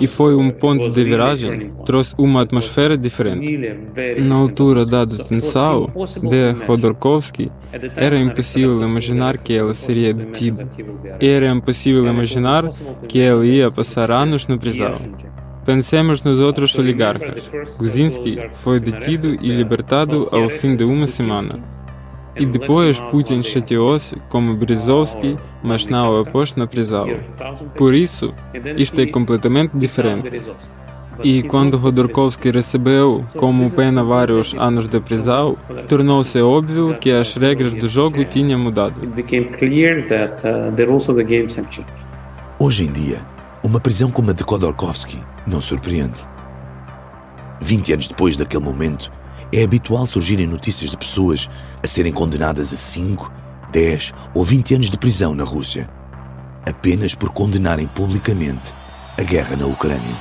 E 0.00 0.06
foi 0.06 0.34
um 0.34 0.50
ponto 0.50 0.90
de 0.90 1.04
viragem. 1.04 1.72
Trouxe 1.84 2.14
uma 2.18 2.42
atmosfera 2.42 2.96
diferente. 2.96 3.58
Na 4.20 4.34
altura 4.34 4.84
da 4.84 5.04
detenção 5.04 5.90
de 6.22 6.54
Khodorkovsky, 6.66 7.50
era 7.96 8.18
impossível 8.18 8.82
imaginar 8.82 9.38
que 9.38 9.54
ela 9.54 9.74
seria 9.74 10.12
detida. 10.12 10.68
Era 11.18 11.48
impossível 11.50 12.06
imaginar 12.06 12.68
que 13.08 13.18
ele 13.18 13.56
ia 13.56 13.70
passar 13.70 14.10
anos 14.10 14.46
na 14.46 14.58
prisão. 14.58 14.92
Pensemos 15.64 16.22
nos 16.22 16.38
outros 16.38 16.74
oligarcas. 16.78 17.48
Guzinski 17.78 18.38
foi 18.54 18.80
detido 18.80 19.34
e 19.42 19.50
libertado 19.50 20.28
ao 20.30 20.48
fim 20.48 20.76
de 20.76 20.84
uma 20.84 21.06
semana. 21.06 21.77
E 22.38 22.46
depois 22.46 23.00
Putin 23.00 23.42
chateou-se 23.42 24.16
como 24.28 24.56
Berezovsky, 24.56 25.36
mas 25.62 25.86
não 25.86 26.20
o 26.20 26.24
pôs 26.24 26.54
na 26.54 26.66
prisão. 26.66 27.06
Por 27.76 27.94
isso, 27.94 28.32
isto 28.76 29.00
é 29.00 29.06
completamente 29.06 29.76
diferente. 29.76 30.30
E 31.22 31.42
quando 31.42 31.76
Rodorkovsky 31.76 32.50
recebeu 32.50 33.24
como 33.36 33.68
pena 33.72 34.04
vários 34.04 34.54
anos 34.54 34.86
de 34.86 35.00
prisão, 35.00 35.56
tornou-se 35.88 36.40
óbvio 36.40 36.96
que 36.98 37.10
as 37.10 37.34
regras 37.34 37.74
do 37.74 37.88
jogo 37.88 38.24
tinham 38.24 38.60
mudado. 38.60 39.00
Hoje 42.58 42.84
em 42.84 42.92
dia, 42.92 43.20
uma 43.64 43.80
prisão 43.80 44.10
como 44.10 44.30
a 44.30 44.32
de 44.32 44.44
Khodorkovsky 44.44 45.18
não 45.46 45.60
surpreende. 45.60 46.18
20 47.60 47.92
anos 47.94 48.08
depois 48.08 48.36
daquele 48.36 48.62
momento, 48.62 49.10
é 49.52 49.62
habitual 49.62 50.06
surgirem 50.06 50.46
notícias 50.46 50.90
de 50.90 50.96
pessoas 50.96 51.48
a 51.82 51.86
serem 51.86 52.12
condenadas 52.12 52.72
a 52.72 52.76
5, 52.76 53.32
10 53.70 54.12
ou 54.34 54.44
20 54.44 54.74
anos 54.74 54.90
de 54.90 54.98
prisão 54.98 55.34
na 55.34 55.44
Rússia, 55.44 55.88
apenas 56.66 57.14
por 57.14 57.30
condenarem 57.30 57.86
publicamente 57.86 58.72
a 59.16 59.22
guerra 59.22 59.56
na 59.56 59.66
Ucrânia. 59.66 60.16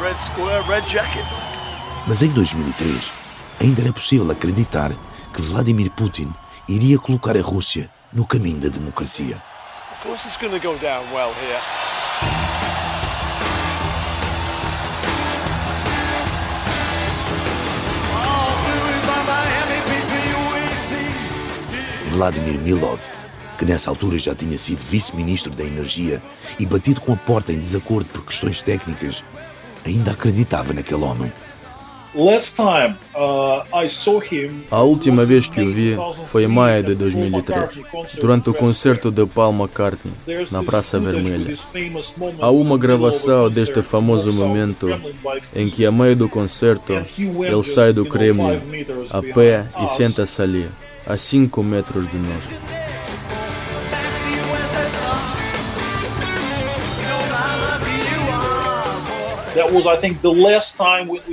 red 0.00 0.16
square, 0.16 0.62
red 0.62 0.84
Mas 2.06 2.22
em 2.22 2.28
2003, 2.28 3.10
ainda 3.60 3.82
era 3.82 3.92
possível 3.92 4.30
acreditar 4.30 4.92
que 5.32 5.42
Vladimir 5.42 5.90
Putin 5.90 6.32
iria 6.68 6.98
colocar 6.98 7.36
a 7.36 7.42
Rússia 7.42 7.90
no 8.12 8.26
caminho 8.26 8.60
da 8.60 8.68
democracia. 8.68 9.42
Of 9.92 10.02
course 10.02 10.26
it's 10.26 10.36
going 10.36 10.52
to 10.52 10.60
go 10.60 10.78
down 10.78 11.04
well 11.12 11.32
here. 11.34 12.57
Vladimir 22.18 22.58
Milov, 22.58 22.98
que 23.56 23.64
nessa 23.64 23.90
altura 23.90 24.18
já 24.18 24.34
tinha 24.34 24.58
sido 24.58 24.80
vice-ministro 24.80 25.52
da 25.52 25.62
Energia 25.62 26.20
e 26.58 26.66
batido 26.66 27.00
com 27.00 27.12
a 27.12 27.16
porta 27.16 27.52
em 27.52 27.60
desacordo 27.60 28.06
por 28.12 28.24
questões 28.24 28.60
técnicas, 28.60 29.22
ainda 29.86 30.10
acreditava 30.10 30.72
naquele 30.72 31.04
homem. 31.04 31.30
Uh, 33.14 33.62
a 34.68 34.82
última 34.82 35.24
vez 35.24 35.46
que 35.46 35.60
o 35.60 35.70
vi 35.70 35.96
foi 36.26 36.42
em 36.42 36.48
maio 36.48 36.82
de 36.82 36.96
2003, 36.96 37.82
durante 38.20 38.50
o 38.50 38.54
concerto 38.54 39.12
de 39.12 39.24
Paul 39.24 39.52
McCartney, 39.52 40.12
na 40.50 40.64
Praça 40.64 40.98
Vermelha. 40.98 41.56
Há 42.40 42.50
uma 42.50 42.76
gravação 42.76 43.48
deste 43.48 43.80
famoso 43.80 44.32
momento 44.32 44.88
em 45.54 45.70
que, 45.70 45.86
a 45.86 45.92
meio 45.92 46.16
do 46.16 46.28
concerto, 46.28 46.94
ele 47.16 47.62
sai 47.62 47.92
do 47.92 48.04
Kremlin 48.04 48.60
a 49.08 49.22
pé 49.22 49.68
e 49.80 49.86
senta-se 49.86 50.42
ali 50.42 50.68
a 51.08 51.16
5 51.16 51.62
metros 51.62 52.06
de 52.06 52.18
nós. 52.18 52.44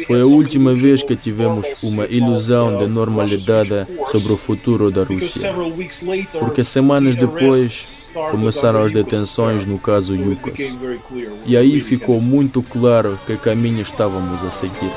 Foi 0.08 0.22
a 0.22 0.26
última 0.26 0.74
vez 0.74 1.04
que 1.04 1.16
tivemos 1.16 1.76
uma 1.84 2.06
ilusão 2.06 2.78
de 2.78 2.88
normalidade 2.88 3.86
sobre 4.08 4.32
o 4.32 4.38
futuro 4.38 4.90
da 4.90 5.04
Rússia. 5.04 5.54
Porque 6.40 6.64
semanas 6.64 7.18
depois 7.18 7.88
começaram 8.32 8.82
as 8.82 8.94
detenções 8.94 9.66
no 9.66 9.78
caso 9.78 10.16
Yukas. 10.16 10.78
E 11.46 11.58
aí 11.58 11.82
ficou 11.82 12.22
muito 12.22 12.64
claro 12.64 13.20
que 13.28 13.36
caminho 13.36 13.82
estávamos 13.82 14.44
a 14.44 14.50
seguir. 14.50 14.92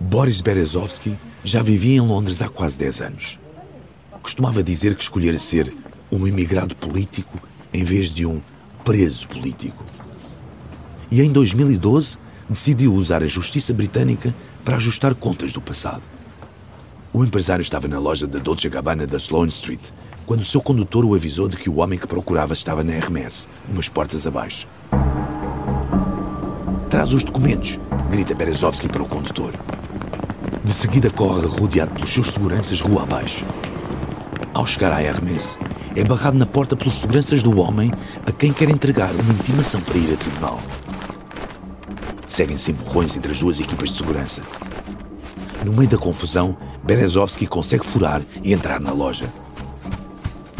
Boris 0.00 0.40
Berezovsky 0.40 1.16
já 1.44 1.62
vivia 1.62 1.96
em 1.96 2.00
Londres 2.00 2.42
há 2.42 2.48
quase 2.48 2.76
10 2.78 3.00
anos. 3.00 3.38
Costumava 4.20 4.60
dizer 4.62 4.96
que 4.96 5.02
escolhera 5.04 5.38
ser 5.38 5.72
um 6.10 6.26
imigrado 6.26 6.74
político 6.74 7.38
em 7.72 7.84
vez 7.84 8.10
de 8.12 8.26
um 8.26 8.42
preso 8.84 9.28
político. 9.28 9.84
E 11.12 11.22
em 11.22 11.30
2012 11.30 12.18
decidiu 12.48 12.92
usar 12.92 13.22
a 13.22 13.26
justiça 13.26 13.72
britânica 13.72 14.34
para 14.64 14.76
ajustar 14.76 15.14
contas 15.14 15.52
do 15.52 15.60
passado. 15.60 16.02
O 17.12 17.22
empresário 17.22 17.62
estava 17.62 17.86
na 17.88 17.98
loja 17.98 18.26
da 18.26 18.38
Dolce 18.38 18.68
Gabbana 18.68 19.06
da 19.06 19.18
Sloane 19.18 19.50
Street 19.50 19.80
quando 20.24 20.44
seu 20.44 20.60
condutor 20.60 21.04
o 21.04 21.14
avisou 21.14 21.48
de 21.48 21.56
que 21.56 21.68
o 21.68 21.80
homem 21.80 21.98
que 21.98 22.06
procurava 22.06 22.52
estava 22.52 22.82
na 22.84 22.92
Hermes, 22.92 23.48
umas 23.68 23.88
portas 23.88 24.26
abaixo. 24.26 24.66
Traz 26.88 27.12
os 27.12 27.24
documentos, 27.24 27.78
grita 28.10 28.34
Berezovsky 28.34 28.88
para 28.88 29.02
o 29.02 29.08
condutor. 29.08 29.52
De 30.64 30.72
seguida 30.72 31.10
corre 31.10 31.46
rodeado 31.46 31.92
pelos 31.92 32.12
seus 32.12 32.32
seguranças 32.32 32.80
rua 32.80 33.02
abaixo. 33.02 33.44
Ao 34.54 34.64
chegar 34.64 34.92
à 34.92 35.02
Hermes, 35.02 35.58
é 35.96 36.04
barrado 36.04 36.38
na 36.38 36.46
porta 36.46 36.76
pelos 36.76 37.00
seguranças 37.00 37.42
do 37.42 37.58
homem 37.58 37.90
a 38.26 38.32
quem 38.32 38.52
quer 38.52 38.70
entregar 38.70 39.10
uma 39.12 39.32
intimação 39.32 39.80
para 39.80 39.98
ir 39.98 40.12
a 40.12 40.16
tribunal. 40.16 40.60
Seguem-se 42.32 42.70
empurrões 42.70 43.14
entre 43.14 43.30
as 43.30 43.40
duas 43.40 43.60
equipas 43.60 43.90
de 43.90 43.98
segurança. 43.98 44.40
No 45.62 45.70
meio 45.74 45.90
da 45.90 45.98
confusão, 45.98 46.56
Berezovsky 46.82 47.46
consegue 47.46 47.84
furar 47.84 48.22
e 48.42 48.54
entrar 48.54 48.80
na 48.80 48.90
loja. 48.90 49.30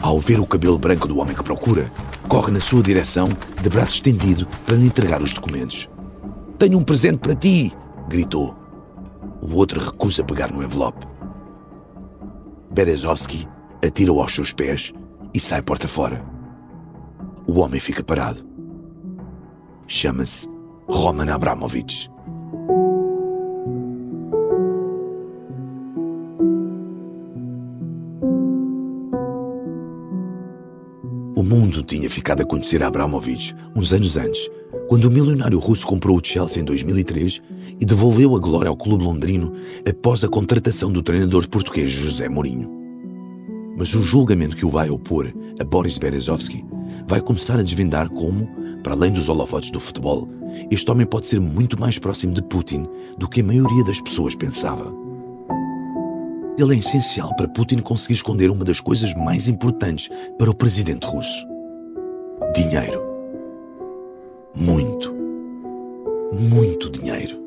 Ao 0.03 0.20
ver 0.20 0.39
o 0.39 0.47
cabelo 0.47 0.77
branco 0.77 1.09
do 1.09 1.16
homem 1.16 1.35
que 1.35 1.43
procura, 1.43 1.91
corre 2.29 2.53
na 2.53 2.61
sua 2.61 2.83
direção, 2.83 3.31
de 3.62 3.70
braço 3.70 3.93
estendido, 3.95 4.47
para 4.66 4.77
lhe 4.77 4.85
entregar 4.85 5.23
os 5.23 5.33
documentos. 5.33 5.89
Tenho 6.59 6.77
um 6.77 6.85
presente 6.85 7.20
para 7.20 7.35
ti! 7.35 7.73
gritou. 8.07 8.55
O 9.41 9.55
outro 9.55 9.81
recusa 9.81 10.23
pegar 10.23 10.53
no 10.53 10.62
envelope. 10.62 11.07
Berezovsky 12.70 13.49
atira-o 13.83 14.20
aos 14.20 14.35
seus 14.35 14.53
pés 14.53 14.93
e 15.33 15.41
sai 15.41 15.62
porta 15.62 15.89
fora. 15.89 16.23
O 17.47 17.61
homem 17.61 17.81
fica 17.81 18.05
parado. 18.05 18.45
Chama-se 19.87 20.51
Roman 20.93 21.32
Abramovich. 21.32 22.11
O 31.34 31.43
mundo 31.43 31.82
tinha 31.82 32.09
ficado 32.11 32.43
a 32.43 32.45
conhecer 32.45 32.84
Abramovich 32.84 33.55
uns 33.74 33.93
anos 33.93 34.18
antes, 34.18 34.49
quando 34.86 35.07
o 35.07 35.11
milionário 35.11 35.59
russo 35.59 35.86
comprou 35.86 36.18
o 36.18 36.24
Chelsea 36.24 36.62
em 36.62 36.64
2003 36.64 37.40
e 37.80 37.84
devolveu 37.86 38.36
a 38.36 38.38
glória 38.38 38.68
ao 38.68 38.76
clube 38.76 39.03
londrino 39.03 39.55
após 39.88 40.22
a 40.22 40.28
contratação 40.28 40.93
do 40.93 41.03
treinador 41.03 41.49
português 41.49 41.90
José 41.90 42.28
Mourinho. 42.28 42.70
Mas 43.78 43.93
o 43.95 44.03
julgamento 44.03 44.55
que 44.55 44.66
o 44.66 44.70
vai 44.70 44.90
opor 44.90 45.32
a 45.59 45.64
Boris 45.64 45.97
Berezovsky 45.97 46.62
vai 47.09 47.22
começar 47.22 47.59
a 47.59 47.62
desvendar 47.62 48.11
como, 48.11 48.47
para 48.82 48.93
além 48.93 49.11
dos 49.11 49.28
holofotes 49.30 49.70
do 49.70 49.80
futebol, 49.80 50.28
este 50.70 50.90
homem 50.90 51.07
pode 51.07 51.26
ser 51.26 51.40
muito 51.40 51.78
mais 51.78 51.98
próximo 51.98 52.32
de 52.32 52.42
Putin 52.42 52.86
do 53.16 53.28
que 53.28 53.40
a 53.40 53.44
maioria 53.44 53.84
das 53.84 54.00
pessoas 54.00 54.34
pensava. 54.34 54.92
Ele 56.59 56.74
é 56.74 56.78
essencial 56.78 57.34
para 57.36 57.48
Putin 57.48 57.78
conseguir 57.78 58.14
esconder 58.14 58.50
uma 58.50 58.64
das 58.64 58.80
coisas 58.80 59.14
mais 59.14 59.48
importantes 59.48 60.09
para 60.38 60.50
o 60.50 60.55
presidente 60.55 61.07
russo: 61.07 61.46
dinheiro. 62.55 63.03
Muito, 64.55 65.14
muito 66.32 66.90
dinheiro. 66.90 67.40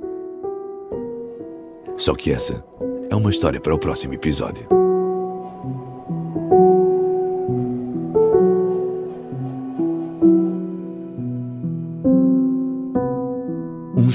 Só 1.98 2.16
que 2.16 2.32
essa 2.32 2.64
é 3.10 3.16
uma 3.16 3.30
história 3.30 3.62
para 3.62 3.74
o 3.74 3.80
próximo 3.80 4.14
episódio. 4.14 4.85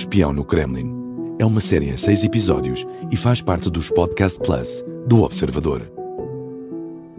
Espião 0.00 0.32
no 0.32 0.46
Kremlin 0.46 0.90
é 1.38 1.44
uma 1.44 1.60
série 1.60 1.90
em 1.90 1.96
seis 1.96 2.24
episódios 2.24 2.86
e 3.10 3.18
faz 3.18 3.42
parte 3.42 3.68
dos 3.68 3.90
Podcast 3.90 4.40
Plus 4.40 4.82
do 5.06 5.24
Observador. 5.24 5.92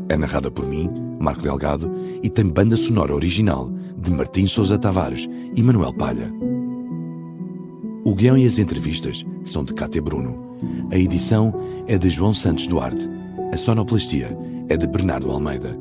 É 0.10 0.18
narrada 0.18 0.50
por 0.50 0.66
mim, 0.66 0.90
Marco 1.20 1.44
Delgado, 1.44 1.92
e 2.24 2.30
tem 2.30 2.50
banda 2.50 2.76
sonora 2.76 3.14
original 3.14 3.72
de 4.00 4.10
Martim 4.10 4.48
Sousa 4.48 4.80
Tavares 4.80 5.30
e 5.56 5.62
Manuel 5.62 5.94
Palha. 5.94 6.34
O 8.04 8.16
guião 8.16 8.36
e 8.36 8.48
as 8.48 8.58
entrevistas 8.58 9.24
são 9.44 9.64
de 9.64 9.76
Cátia 9.76 10.02
Bruno. 10.02 10.58
A 10.92 10.98
edição 10.98 11.54
é 11.86 12.00
de 12.00 12.10
João 12.10 12.34
Santos 12.34 12.66
Duarte. 12.66 13.08
A 13.54 13.58
sonoplastia 13.58 14.36
é 14.70 14.76
de 14.76 14.88
Bernardo 14.88 15.30
Almeida. 15.30 15.78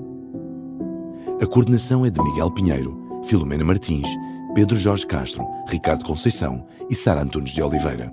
A 1.41 1.47
coordenação 1.47 2.05
é 2.05 2.11
de 2.11 2.23
Miguel 2.23 2.51
Pinheiro, 2.51 3.01
Filomena 3.25 3.65
Martins 3.65 4.07
Pedro 4.55 4.77
Jorge 4.77 5.07
Castro, 5.07 5.47
Ricardo 5.69 6.05
Conceição 6.05 6.67
e 6.91 6.95
Sara 6.95 7.23
Antunes 7.23 7.53
de 7.53 7.63
Oliveira. 7.63 8.13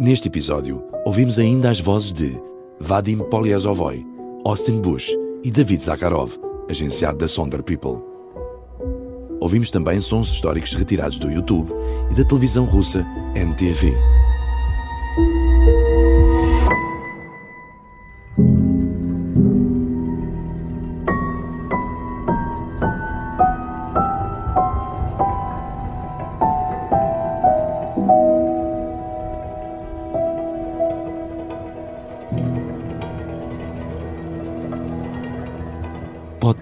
Neste 0.00 0.28
episódio, 0.28 0.82
ouvimos 1.04 1.38
ainda 1.38 1.68
as 1.68 1.80
vozes 1.80 2.12
de 2.12 2.40
Vadim 2.80 3.18
Polyazovoy, 3.18 4.02
Austin 4.44 4.80
Bush 4.80 5.10
e 5.44 5.50
David 5.50 5.82
Zakharov, 5.82 6.32
agenciado 6.70 7.18
da 7.18 7.28
Sonder 7.28 7.62
People. 7.62 8.02
Ouvimos 9.38 9.70
também 9.70 10.00
sons 10.00 10.32
históricos 10.32 10.72
retirados 10.72 11.18
do 11.18 11.30
YouTube 11.30 11.70
e 12.10 12.14
da 12.14 12.24
televisão 12.24 12.64
russa 12.64 13.06
NTV. 13.34 13.94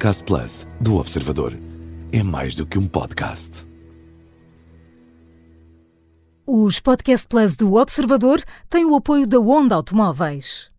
Podcast 0.07 0.23
Plus 0.23 0.67
do 0.81 0.99
Observador. 0.99 1.53
É 2.13 2.23
mais 2.23 2.55
do 2.55 2.65
que 2.65 2.79
um 2.79 2.87
podcast. 2.87 3.67
Os 6.47 6.79
Podcast 6.79 7.27
Plus 7.27 7.57
do 7.57 7.75
Observador 7.75 8.41
têm 8.71 8.85
o 8.85 8.95
apoio 8.95 9.27
da 9.27 9.41
Onda 9.41 9.75
Automóveis. 9.75 10.71